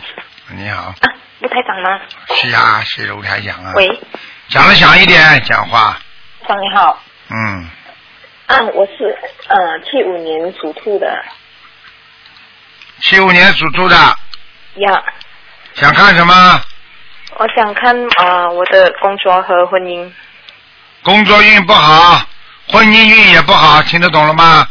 [0.49, 0.95] 你好，啊，
[1.41, 2.01] 卢台长吗？
[2.34, 3.72] 是啊，是卢台长啊。
[3.76, 4.01] 喂，
[4.49, 6.01] 讲的响一点，讲话。
[6.49, 7.68] 长你好，嗯，
[8.47, 9.16] 啊，我是
[9.49, 11.24] 呃七五年属兔的
[13.03, 13.97] 七五年属兔的，
[14.76, 15.05] 呀，
[15.74, 16.64] 想看什么？
[17.39, 20.11] 我想看呃我的工作和婚姻，
[21.03, 22.22] 工作运不好，
[22.68, 24.66] 婚姻运也不好，听得懂了吗？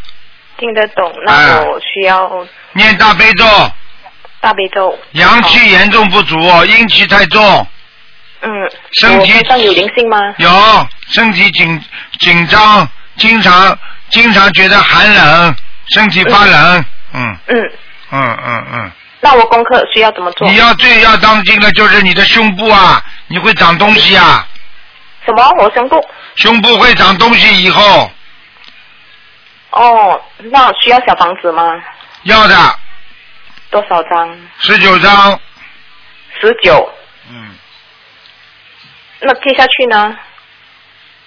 [0.58, 1.12] 听得懂？
[1.28, 1.46] 哎。
[1.48, 3.46] 那我需要念大悲咒，
[4.42, 4.98] 大悲咒。
[5.14, 7.68] 阳气严重不足，阴气太重，
[8.42, 8.52] 嗯，
[8.92, 10.18] 身体上有灵性吗？
[10.38, 10.50] 有
[11.08, 11.82] 身体紧
[12.20, 13.78] 紧张，经常
[14.10, 15.56] 经常觉得寒冷，
[15.94, 17.38] 身体发冷，嗯。
[17.48, 17.72] 嗯，
[18.12, 18.92] 嗯嗯嗯，
[19.22, 20.48] 那我功课需要怎么做？
[20.50, 24.48] 你要最要当心的就是你的胸部啊，你会长东西啊，
[25.26, 25.50] 什么？
[25.60, 26.10] 我胸部？
[26.36, 28.10] 胸部会长东西以后
[29.72, 31.64] 哦，那需要小房子吗？
[32.24, 32.56] 要的
[33.70, 34.38] 多少张？
[34.60, 35.40] 十九张，
[36.42, 36.92] 十九。
[37.30, 37.56] 嗯，
[39.20, 40.18] 那接下去呢？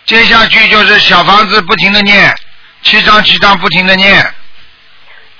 [0.04, 2.34] 接下去就是小房子不停的念，
[2.82, 4.34] 七张七张不停的念，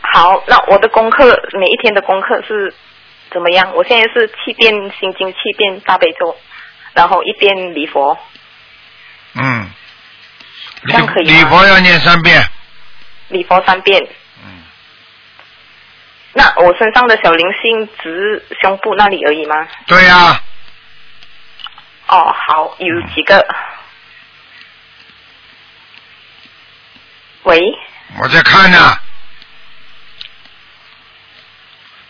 [0.03, 1.25] 好，那我的功课
[1.59, 2.75] 每一天的功课是
[3.31, 3.73] 怎么样？
[3.75, 6.37] 我现在是七遍心经，七遍大悲咒，
[6.93, 8.19] 然后一遍礼佛。
[9.35, 9.71] 嗯，
[10.83, 12.43] 礼这样可以吗礼佛要念三遍，
[13.29, 14.07] 礼佛三遍。
[14.45, 14.63] 嗯，
[16.35, 19.67] 那我身上的小灵性只是胸部那里而已吗？
[19.87, 20.39] 对呀、
[22.09, 23.47] 哦，好，有几个？
[27.45, 27.61] 喂，
[28.21, 28.79] 我在看呢，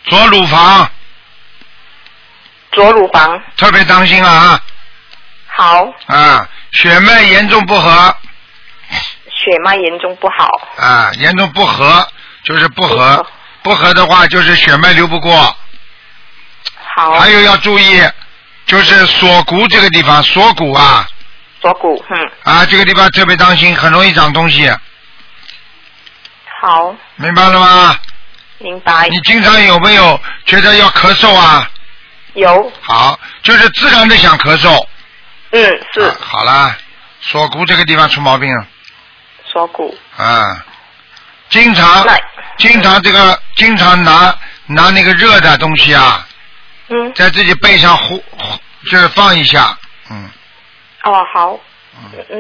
[0.05, 0.91] 左乳房。
[2.73, 3.43] 左乳房。
[3.57, 4.61] 特别当心啊。
[5.47, 8.17] 好，啊，血脉严重不和。
[9.29, 10.49] 血脉严重不好。
[10.77, 12.07] 啊，严重不和
[12.45, 13.27] 就是不和。
[13.63, 15.57] 不和，的话就是血脉流不过，
[16.97, 18.03] 好，还有要注意，
[18.67, 21.07] 就是锁骨这个地方，锁骨啊。
[21.61, 24.69] 锁骨，嗯，啊这个地方特别当心，很容易长东西，
[26.61, 27.97] 好，明白了吗？
[28.63, 29.09] 明白。
[29.09, 31.69] 你经常有没有觉得要咳嗽啊？
[32.35, 34.87] 有，好，就是自然的想咳嗽。
[35.51, 36.77] 嗯，是啊好啦，
[37.21, 38.67] 锁骨这个地方出毛病了
[39.45, 39.97] 锁骨。
[40.17, 40.65] 啊，
[41.51, 42.07] 经常
[42.57, 44.35] 经常这个经常拿
[44.67, 46.27] 拿那个热的东西啊，
[46.89, 48.59] 嗯，在自己背上呼呼
[48.89, 49.77] 就是放一下，
[50.11, 50.31] 嗯，
[51.03, 51.61] 哦，好。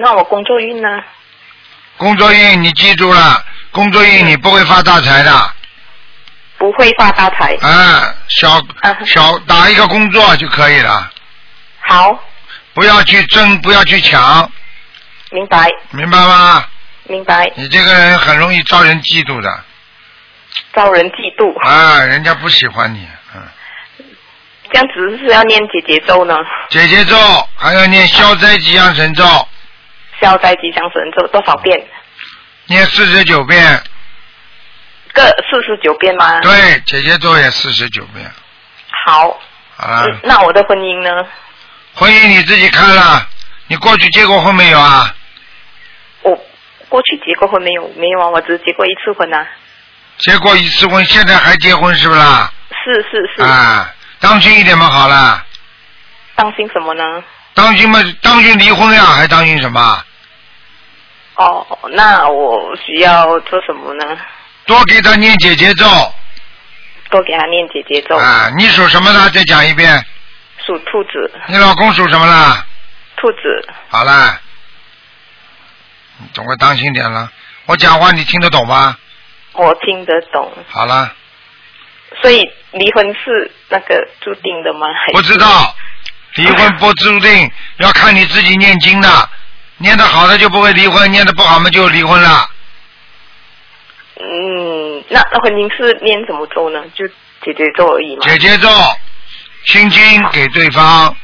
[0.01, 0.89] 那我工作运呢？
[1.99, 5.55] 工作运你记住了，工作运你不会发大财的，
[6.63, 7.57] 不会发大财。
[7.61, 11.11] 啊，小嗯小打一个工作就可以了，
[11.81, 12.17] 好，
[12.73, 14.49] 不要去争，不要去抢，
[15.33, 16.65] 明白，明白吗？
[17.09, 17.51] 明白。
[17.57, 19.65] 你这个人很容易招人嫉妒的，
[20.73, 21.53] 招人嫉妒。
[21.69, 23.43] 啊，人家不喜欢你，嗯。
[24.71, 26.37] 这样子是要念姐姐咒呢？
[26.69, 27.17] 姐姐咒，
[27.57, 29.25] 还要念消灾吉祥神咒，
[30.21, 31.85] 消灾吉祥神咒多少遍？
[32.67, 33.83] 念四十九遍。
[35.13, 36.41] 各四十九遍吗？
[36.41, 38.31] 对，姐姐咒也四十九遍。
[39.07, 39.41] 好。
[39.77, 41.27] 好了，嗯那我的婚姻呢？
[41.95, 43.27] 婚姻你自己看了，
[43.67, 45.15] 你过去结过婚没有啊？
[46.23, 46.39] 我
[46.89, 47.89] 过去结过婚没有？
[47.97, 49.47] 没有啊，我只结过一次婚啊。
[50.19, 52.53] 结过一次婚，现在还结婚是不啦？
[52.85, 53.43] 是是是。
[53.43, 55.45] 啊，当心一点嘛，好了，
[56.35, 57.03] 当心什么呢？
[57.55, 60.05] 当心嘛，当心离婚呀，还当心什么？
[61.35, 64.19] 哦，那我需要做什么呢？
[64.67, 65.87] 多给他念姐姐咒
[67.11, 68.17] 多给他念姐姐咒。
[68.17, 68.51] 啊！
[68.57, 69.31] 你属什么的？
[69.31, 70.05] 再讲一遍。
[70.65, 72.65] 属兔子，你老公属什么啦？
[73.17, 74.41] 兔子，好啦，
[76.19, 77.31] 你总归当心点了。
[77.67, 78.97] 我讲话你听得懂吗？
[79.55, 80.53] 我听得懂。
[80.69, 81.13] 好了，
[82.23, 82.41] 所以
[82.71, 84.87] 离婚是那个注定的吗？
[85.07, 85.75] 还不知道，
[86.37, 89.29] 离婚不注定，要看你自己念经的，
[89.79, 92.49] 念得好的就不会离婚，念得不好嘛就离婚了。
[94.25, 96.83] 嗯，那那婚姻是念怎么咒呢？
[96.95, 97.07] 就
[97.43, 98.23] 姐姐咒而已吗？
[98.23, 98.69] 姐姐咒，
[99.67, 101.15] 心经给对方，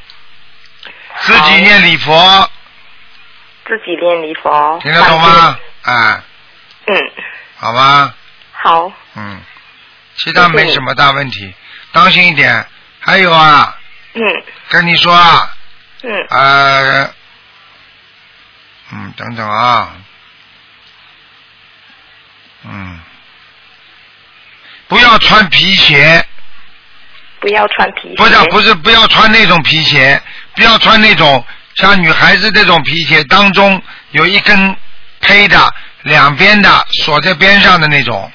[1.21, 2.51] 自己念礼佛，
[3.67, 5.59] 自己念礼佛，听得懂吗？
[5.83, 6.23] 哎，
[6.87, 6.97] 嗯，
[7.57, 8.15] 好吗？
[8.53, 9.41] 好，嗯，
[10.17, 11.55] 其他没什么大问题，
[11.93, 12.67] 当心一点。
[13.01, 13.79] 还有啊，
[14.15, 14.23] 嗯。
[14.69, 15.57] 跟你说啊，
[16.03, 17.05] 嗯，呃，
[18.93, 19.97] 嗯，等等啊，
[22.69, 23.01] 嗯，
[24.89, 26.25] 不要穿皮鞋，
[27.41, 28.15] 不要穿皮鞋。
[28.17, 30.21] 不是不是，不要穿那种皮鞋，
[30.55, 31.45] 不要穿那种
[31.77, 34.77] 像女孩子这种皮鞋，当中有一根
[35.23, 38.31] 黑的，两边的锁在边上的那种。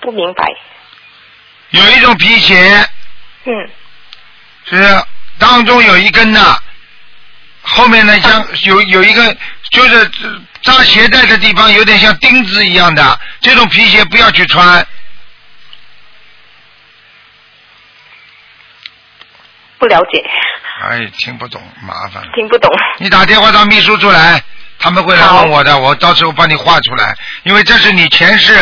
[0.00, 0.44] 不明白。
[1.70, 2.88] 有一种皮鞋
[3.44, 3.70] 嗯，
[4.66, 5.04] 是
[5.38, 6.62] 当中有一根的，
[7.62, 9.36] 后面呢像有有一个
[9.70, 10.10] 就是
[10.66, 14.84] 扎鞋带的地方有点像钉子一样的，这种皮鞋不要去穿。
[19.78, 20.24] 不了解，
[20.82, 22.22] 哎，听不懂，麻烦。
[22.34, 22.68] 听不懂。
[22.98, 24.42] 你打电话到秘书处来，
[24.80, 27.14] 他们会来问我的，我到时候帮你画出来，
[27.44, 28.58] 因为这是你前世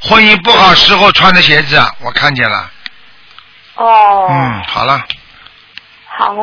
[0.00, 2.70] 婚姻不好时候穿的鞋子，我看见了。
[3.74, 4.26] 哦。
[4.30, 5.04] 嗯，好了，
[6.06, 6.34] 好，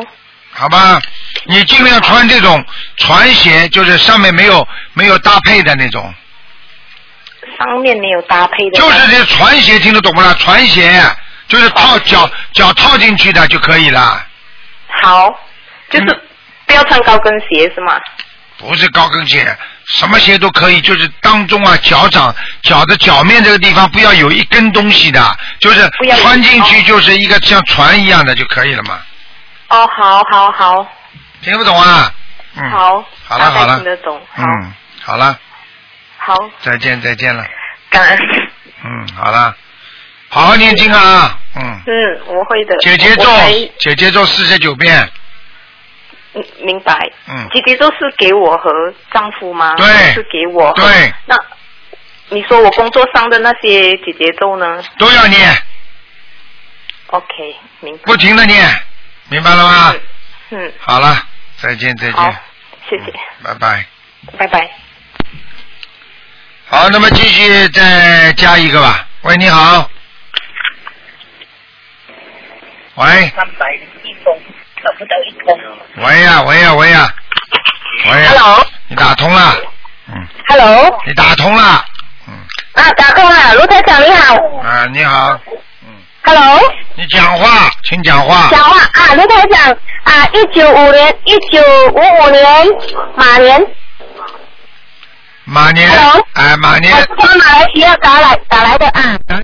[0.60, 1.00] 好吧，
[1.44, 2.62] 你尽量穿这种
[2.98, 6.14] 船鞋，就是上面没有没有搭配的那种，
[7.58, 8.78] 上面没有搭配的。
[8.78, 10.34] 就是这船鞋，听得懂不啦？
[10.38, 10.92] 船鞋
[11.48, 14.22] 就是套脚脚套进去的就可以了，
[15.02, 15.30] 好，
[15.90, 16.20] 就是嗯。
[16.66, 17.98] 不要穿高跟鞋是吗？
[18.56, 19.56] 不是高跟鞋，
[19.86, 22.32] 什么鞋都可以，就是当中啊脚掌
[22.62, 25.90] 脚的脚面这个地方不要有一根东西的，就是
[26.20, 29.00] 穿进去就是一个像船一样的就可以了嘛，
[29.70, 30.86] 哦，好好好，
[31.42, 32.12] 听不懂啊？
[32.56, 35.38] 嗯，好，好了好了听得懂，嗯，好了，
[36.18, 37.44] 好，再见再见了，
[37.90, 38.18] 感恩。
[38.84, 39.54] 嗯，好了，
[40.28, 42.76] 好好念经啊，嗯，嗯，我会的。
[42.80, 43.24] 姐姐咒
[43.78, 45.08] 姐姐咒四十九遍，
[46.34, 46.94] 嗯明白。
[47.28, 48.70] 嗯姐姐咒是给我和
[49.12, 49.74] 丈夫吗？
[49.76, 50.72] 对是给我。
[50.72, 51.12] 对。
[51.26, 51.36] 那
[52.30, 55.48] 你说我工作上的那些姐姐咒呢都要念
[57.08, 58.02] ，？OK，明白。
[58.04, 58.68] 不停的念，
[59.30, 59.94] 明白了吗？
[60.50, 61.16] 嗯，好了，
[61.58, 62.40] 再见再好见，，
[62.90, 63.12] 谢谢，
[63.44, 63.86] 拜拜。
[64.36, 64.68] 拜拜。
[66.68, 69.06] 好，那么继续再加一个吧。
[69.22, 69.88] 喂，你好。
[72.96, 73.06] 喂，
[73.36, 73.72] 三百
[74.02, 74.36] 一封，
[74.82, 76.04] 找不到一封。
[76.04, 77.14] 喂呀，喂呀，喂呀，
[78.06, 78.30] 喂呀。
[78.34, 79.56] Hello 你打通了，
[80.08, 81.84] 嗯，Hello，你打通了，
[82.26, 82.34] 嗯
[82.74, 84.34] 啊，打通了，卢台长你好。
[84.64, 85.40] 啊，你好，
[86.32, 86.60] Hello，
[86.94, 88.50] 你讲话，请讲话。
[88.52, 92.66] 讲话啊，卢台长啊，一九五年，一九五五年
[93.16, 93.66] 马年，
[95.42, 99.42] 马年 Hello，哎，马年我，从马来西亚打来打来的啊，男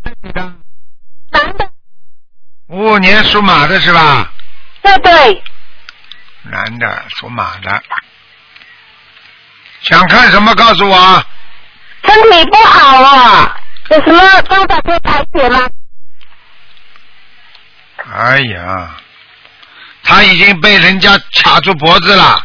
[1.59, 1.68] 的，
[2.68, 4.30] 五五年属马的是吧？
[4.80, 5.43] 对对，
[6.45, 7.82] 男的，属马的。
[9.80, 10.55] 想看什么？
[10.55, 11.24] 告诉我。
[12.05, 13.57] 身体不好啊，
[13.91, 15.68] 有什么方法可以排解吗？
[18.13, 18.91] 哎呀，
[20.05, 21.11] 他已经被人家
[21.43, 22.43] 卡住脖子了。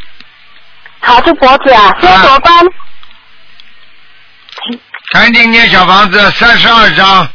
[1.01, 2.65] 卡住脖子啊，现在怎么办？
[5.13, 7.27] 赶紧念小房子三十二章，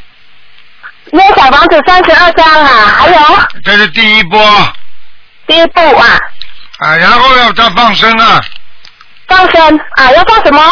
[1.12, 4.72] 那小房子三十二张啊，还有这是第一波
[5.46, 6.18] 第一步啊，
[6.78, 8.40] 啊，然后要再放生啊，
[9.28, 10.62] 放生啊，要放什么？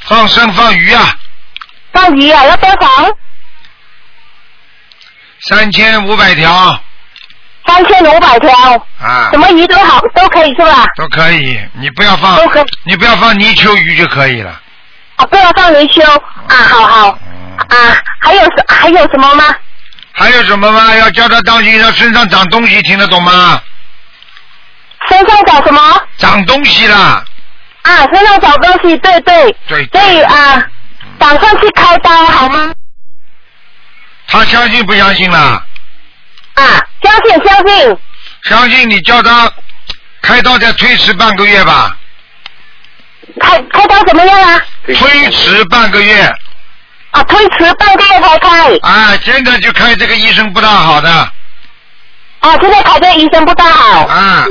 [0.00, 1.16] 放生放鱼啊，
[1.92, 3.16] 放鱼啊，要多少？
[5.40, 6.80] 三千五百条
[7.78, 8.50] 三千五百条，
[9.00, 10.84] 啊什，么鱼都好，都可以是吧？
[10.96, 14.60] 都可以，你不要放都可以，你不要放泥鳅鱼就可以了。
[15.16, 16.02] 啊，不要放泥鳅
[16.48, 17.08] 啊，好好
[17.68, 17.76] 啊，
[18.20, 19.44] 还有什还有什么吗？
[20.12, 20.92] 还有什么吗？
[20.96, 23.62] 要叫他当心，他身上长东西，听得懂吗？
[25.08, 25.80] 身上长什么？
[26.16, 27.22] 长东西啦，
[27.82, 30.66] 啊，身上长东西，对对，对所以啊，
[31.16, 32.72] 打算去开刀好吗？
[34.26, 35.64] 他相信不相信啦？
[36.58, 37.98] 啊，相信相信，
[38.42, 39.50] 相信你叫他
[40.22, 41.96] 开刀再推迟半个月吧，
[43.40, 44.60] 开开刀怎么样啊？
[44.84, 46.34] 推迟半个月。
[47.10, 48.76] 啊，推迟半个月才开。
[48.82, 51.10] 啊，现在就开这个医生不大好的，
[52.40, 54.04] 啊，现在开这个医生不大好。
[54.04, 54.44] 啊，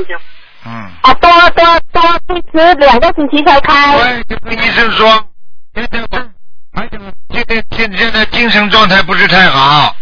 [0.65, 0.91] 嗯。
[1.01, 4.23] 啊，多多多推迟两个星期才开。
[4.43, 5.23] 跟医生说，
[5.75, 6.29] 现在我，
[6.73, 6.97] 而且
[7.31, 9.95] 现在现现在精神状态不是太好。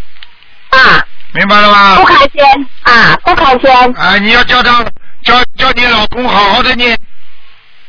[0.69, 1.05] 啊。
[1.35, 1.97] 明白了吗？
[1.97, 2.41] 不开心
[2.83, 3.69] 啊，不开心。
[3.97, 4.85] 啊，你要叫他
[5.21, 6.97] 叫叫你老公好好的念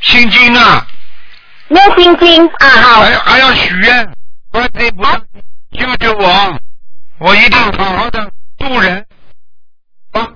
[0.00, 0.84] 心经啊。
[1.68, 3.02] 念心经啊，好。
[3.02, 4.12] 还还要许愿，
[5.70, 6.58] 救救我，
[7.18, 8.28] 我一定好好的
[8.58, 9.06] 度人。
[10.10, 10.28] 啊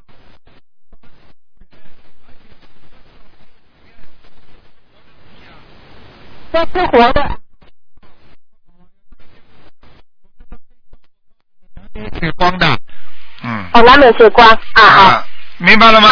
[6.53, 7.41] 这是活的。
[12.21, 12.79] 血光的，
[13.43, 13.64] 嗯。
[13.72, 15.24] 哦，南美血光啊啊，
[15.59, 16.09] 明白了吗？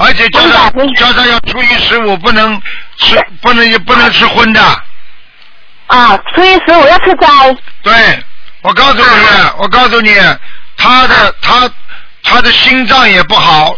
[0.00, 2.60] 而且叫他叫他要初一十五不能
[2.98, 4.60] 吃，不能不能吃荤的。
[5.88, 7.26] 啊，初一十五要吃斋。
[7.82, 8.22] 对，
[8.62, 9.04] 我告诉你，
[9.58, 10.14] 我告诉你，
[10.76, 11.68] 他的他
[12.22, 13.74] 他的心脏也不好。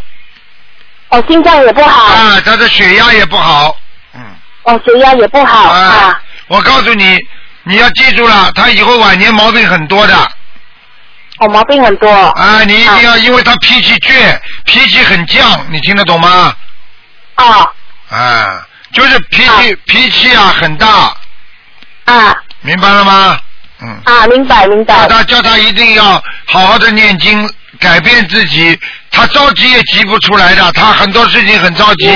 [1.09, 2.05] 哦，心脏也不好。
[2.13, 3.75] 啊，他的血压也不好。
[4.13, 4.23] 嗯
[4.65, 6.21] 哦，血压也不好啊。
[6.49, 7.19] 我告诉你，
[7.63, 10.31] 你要记住了，他以后晚年毛病很多的。
[11.41, 12.09] 哦，毛病很多。
[12.11, 16.55] 啊，你一定要，因为他脾气倔，脾气很犟，你听得懂吗？
[17.37, 17.67] 啊。
[18.11, 21.15] 啊，就是脾气脾气啊很大。
[22.05, 22.37] 啊。
[22.61, 23.39] 明白了吗？
[23.81, 24.01] 嗯。
[24.05, 25.07] 啊，明白明白。
[25.07, 28.79] 叫他叫他一定要好好的念经，改变自己。
[29.11, 32.11] 他着急也急不出来的，他很多事情很着急，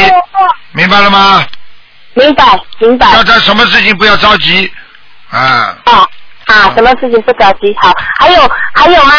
[0.72, 1.44] 明白了吗？
[2.12, 2.44] 明白
[2.78, 3.10] 明白。
[3.12, 4.70] 叫他什么事情不要着急，
[5.30, 5.74] 啊。
[5.86, 6.06] 啊
[6.46, 7.74] 啊，什么事情不着急？
[7.80, 9.14] 好，还有还有吗？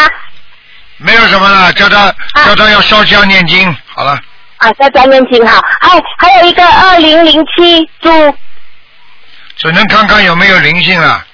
[0.98, 2.14] 没有什么了，叫他
[2.46, 4.12] 叫他要烧香念经，好了。
[4.58, 8.38] 啊，烧香念经好，哎还有一个二零零七猪。
[9.56, 11.24] 只能看看有没有灵性了。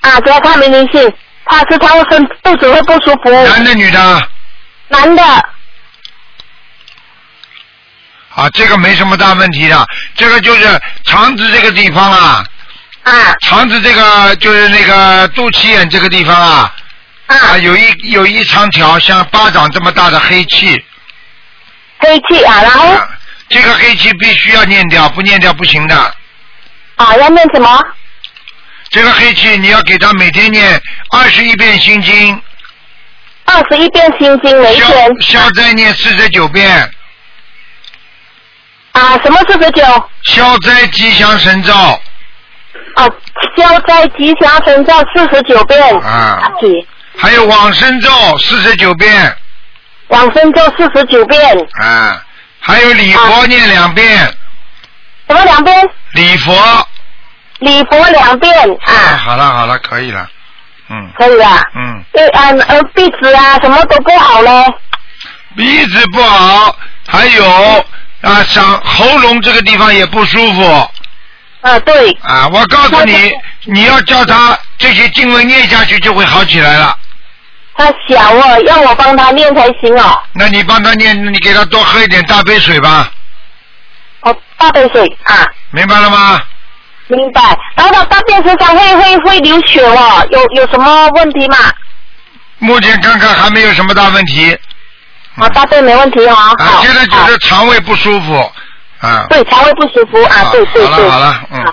[0.00, 1.12] 啊，主要看没灵性，
[1.44, 3.30] 怕是他会身肚子会不舒服。
[3.46, 4.28] 男的女的？
[4.88, 5.22] 男的。
[8.34, 12.44] 啊，这个没什么大问题的，这个就是肠子这个地方啊。
[13.10, 13.34] 啊。
[13.40, 16.74] 肠子这个就是那个肚脐眼这个地方啊。
[17.26, 17.56] 啊。
[17.58, 20.84] 有一有一长条像巴掌这么大的黑气。
[21.98, 22.96] 黑气啊，然后。
[23.48, 25.96] 这个黑气必须要念掉，不念掉不行的。
[26.96, 27.80] 啊，要念什么？
[28.90, 30.80] 这个黑气你要给他每天念
[31.12, 32.42] 二十一遍心经。
[33.44, 35.08] 二十一遍心经每天。
[35.20, 36.90] 消灾念四十九遍。
[38.90, 40.10] 啊，什么四十九？
[40.24, 41.72] 消灾吉祥神咒。
[42.96, 43.12] 哦，
[43.56, 46.00] 消灾吉祥神咒四十九遍。
[46.00, 46.42] 啊。
[47.18, 49.36] 还有往生咒四十九遍。
[50.08, 51.40] 往生咒四十九遍。
[51.80, 52.22] 啊，
[52.60, 54.18] 还有礼佛念两遍。
[55.28, 55.88] 什么两遍？
[56.12, 56.88] 礼佛。
[57.58, 58.92] 礼佛两遍啊。
[59.24, 60.28] 好了好了，可以了，
[60.88, 61.10] 嗯。
[61.18, 61.62] 可以啊。
[61.74, 62.04] 嗯。
[62.12, 64.50] 对啊，呃，鼻子啊，什么都不好嘞。
[65.56, 66.76] 鼻子不好，
[67.08, 67.44] 还有
[68.20, 70.90] 啊，嗓喉咙这个地方也不舒服。
[71.66, 72.16] 啊，对。
[72.22, 73.32] 啊，我告诉你，
[73.64, 76.96] 你要叫他这些经文念下去，就会好起来了。
[77.76, 80.22] 他小哦，要我帮他念才行哦。
[80.32, 83.10] 那你帮他念，你给他多喝一点大杯水吧。
[84.20, 85.44] 哦，大杯水啊。
[85.72, 86.40] 明白了吗？
[87.08, 87.40] 明白。
[87.74, 91.58] 然后他大便身上会会会流血哦，有有什么问题吗？
[92.58, 94.56] 目前看看还没有什么大问题。
[95.36, 96.34] 啊，大便没问题哦。
[96.34, 98.52] 啊，现在就是肠胃不舒服
[99.00, 99.26] 啊。
[99.28, 100.90] 对，肠胃不舒服啊，对对对。
[100.90, 101.64] 好了好了，嗯。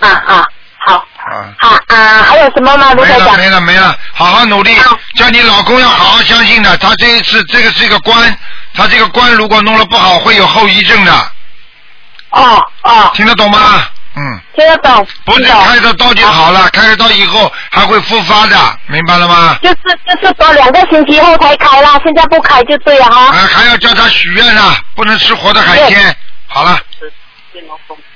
[0.00, 0.44] 啊啊，
[0.78, 0.94] 好。
[0.94, 1.54] 啊。
[1.58, 2.92] 好啊，还有什么吗？
[2.94, 4.76] 卢没了没了没了，好好努力，
[5.16, 8.36] 叫你老公要好好相信的，他这一次这个是一个关，
[8.74, 11.12] 他这个关如果弄了不好会有后遗症的。
[12.30, 13.10] 哦哦。
[13.14, 13.58] 听得懂吗？
[14.16, 14.40] 嗯。
[14.54, 15.06] 听得懂。
[15.24, 18.56] 不是开了刀就好了，开了刀以后还会复发的，
[18.86, 19.56] 明白了吗？
[19.62, 23.26] 就是就是说两个星期后才开了，现在不开就对了哈。
[23.28, 26.16] 啊，还要叫他许愿啊，不能吃活的海鲜。
[26.54, 26.78] 好了，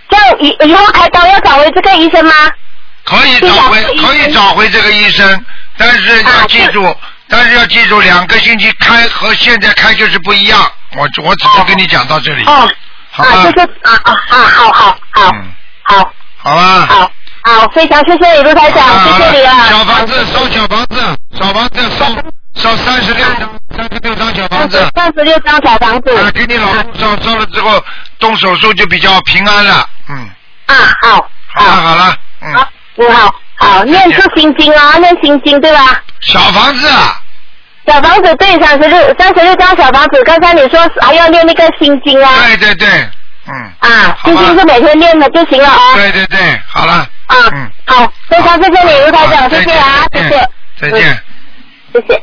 [0.08, 2.32] 这样以以后开刀要找回这个医生吗？
[3.02, 5.44] 可以找回，可以找回这个医生，
[5.76, 6.96] 但是要记住，
[7.28, 10.60] 但是要记住，两个星期开和现在开就是不一样。
[10.96, 12.44] 我我只能跟你讲到这里。
[12.44, 12.70] 哦。
[13.10, 15.32] 好啊，就是啊啊啊，好好好，
[15.82, 16.12] 好。
[16.36, 16.86] 好吧。
[16.86, 17.10] 好，
[17.42, 19.66] 好，非常谢谢你卢台长，谢谢你啊。
[19.68, 22.04] 小房子收小房子，小房子收
[22.62, 24.88] 收三十六张，三十六张小房子。
[24.94, 26.16] 三十六张小房子。
[26.16, 27.82] 啊，给你老公烧烧了之后，
[28.18, 30.30] 动手术就比较平安了，嗯。
[30.66, 31.30] 啊，好。
[31.46, 32.54] 好了好了，嗯。
[32.54, 36.02] 好，你好，好，念是心经啊，念心经对吧？
[36.20, 36.88] 小房子。
[36.88, 37.20] 啊。
[37.86, 40.22] 小房子对，三十六，三十六张小房子。
[40.24, 42.30] 刚才你说还要念那个心经啊？
[42.44, 42.88] 对对对，
[43.46, 43.72] 嗯。
[43.80, 45.94] 啊，心经是每天念的就行了啊。
[45.94, 47.08] 对对对，好了。
[47.26, 50.48] 啊，嗯，好，非常谢谢你，卢台长，谢谢啊，谢谢。
[50.80, 51.22] 再见。
[51.92, 52.22] 谢谢。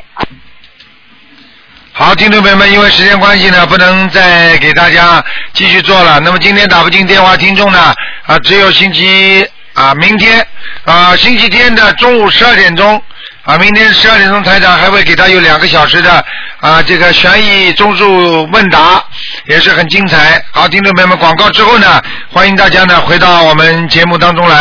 [1.97, 5.23] 好，听众朋友们，因为时间关系呢，不能再给大家
[5.53, 6.19] 继续做了。
[6.19, 7.93] 那么今天打不进电话，听众呢
[8.25, 10.45] 啊，只有星期啊明天
[10.83, 13.01] 啊星期天的中午十二点钟
[13.45, 16.25] 啊，明天十二点钟台长还会给他有两个小时的
[16.59, 19.01] 啊这个悬疑综述问答，
[19.45, 20.43] 也是很精彩。
[20.51, 24.57] 好，听众朋友们，广告之后呢，欢迎大家呢回到我们节目当中来。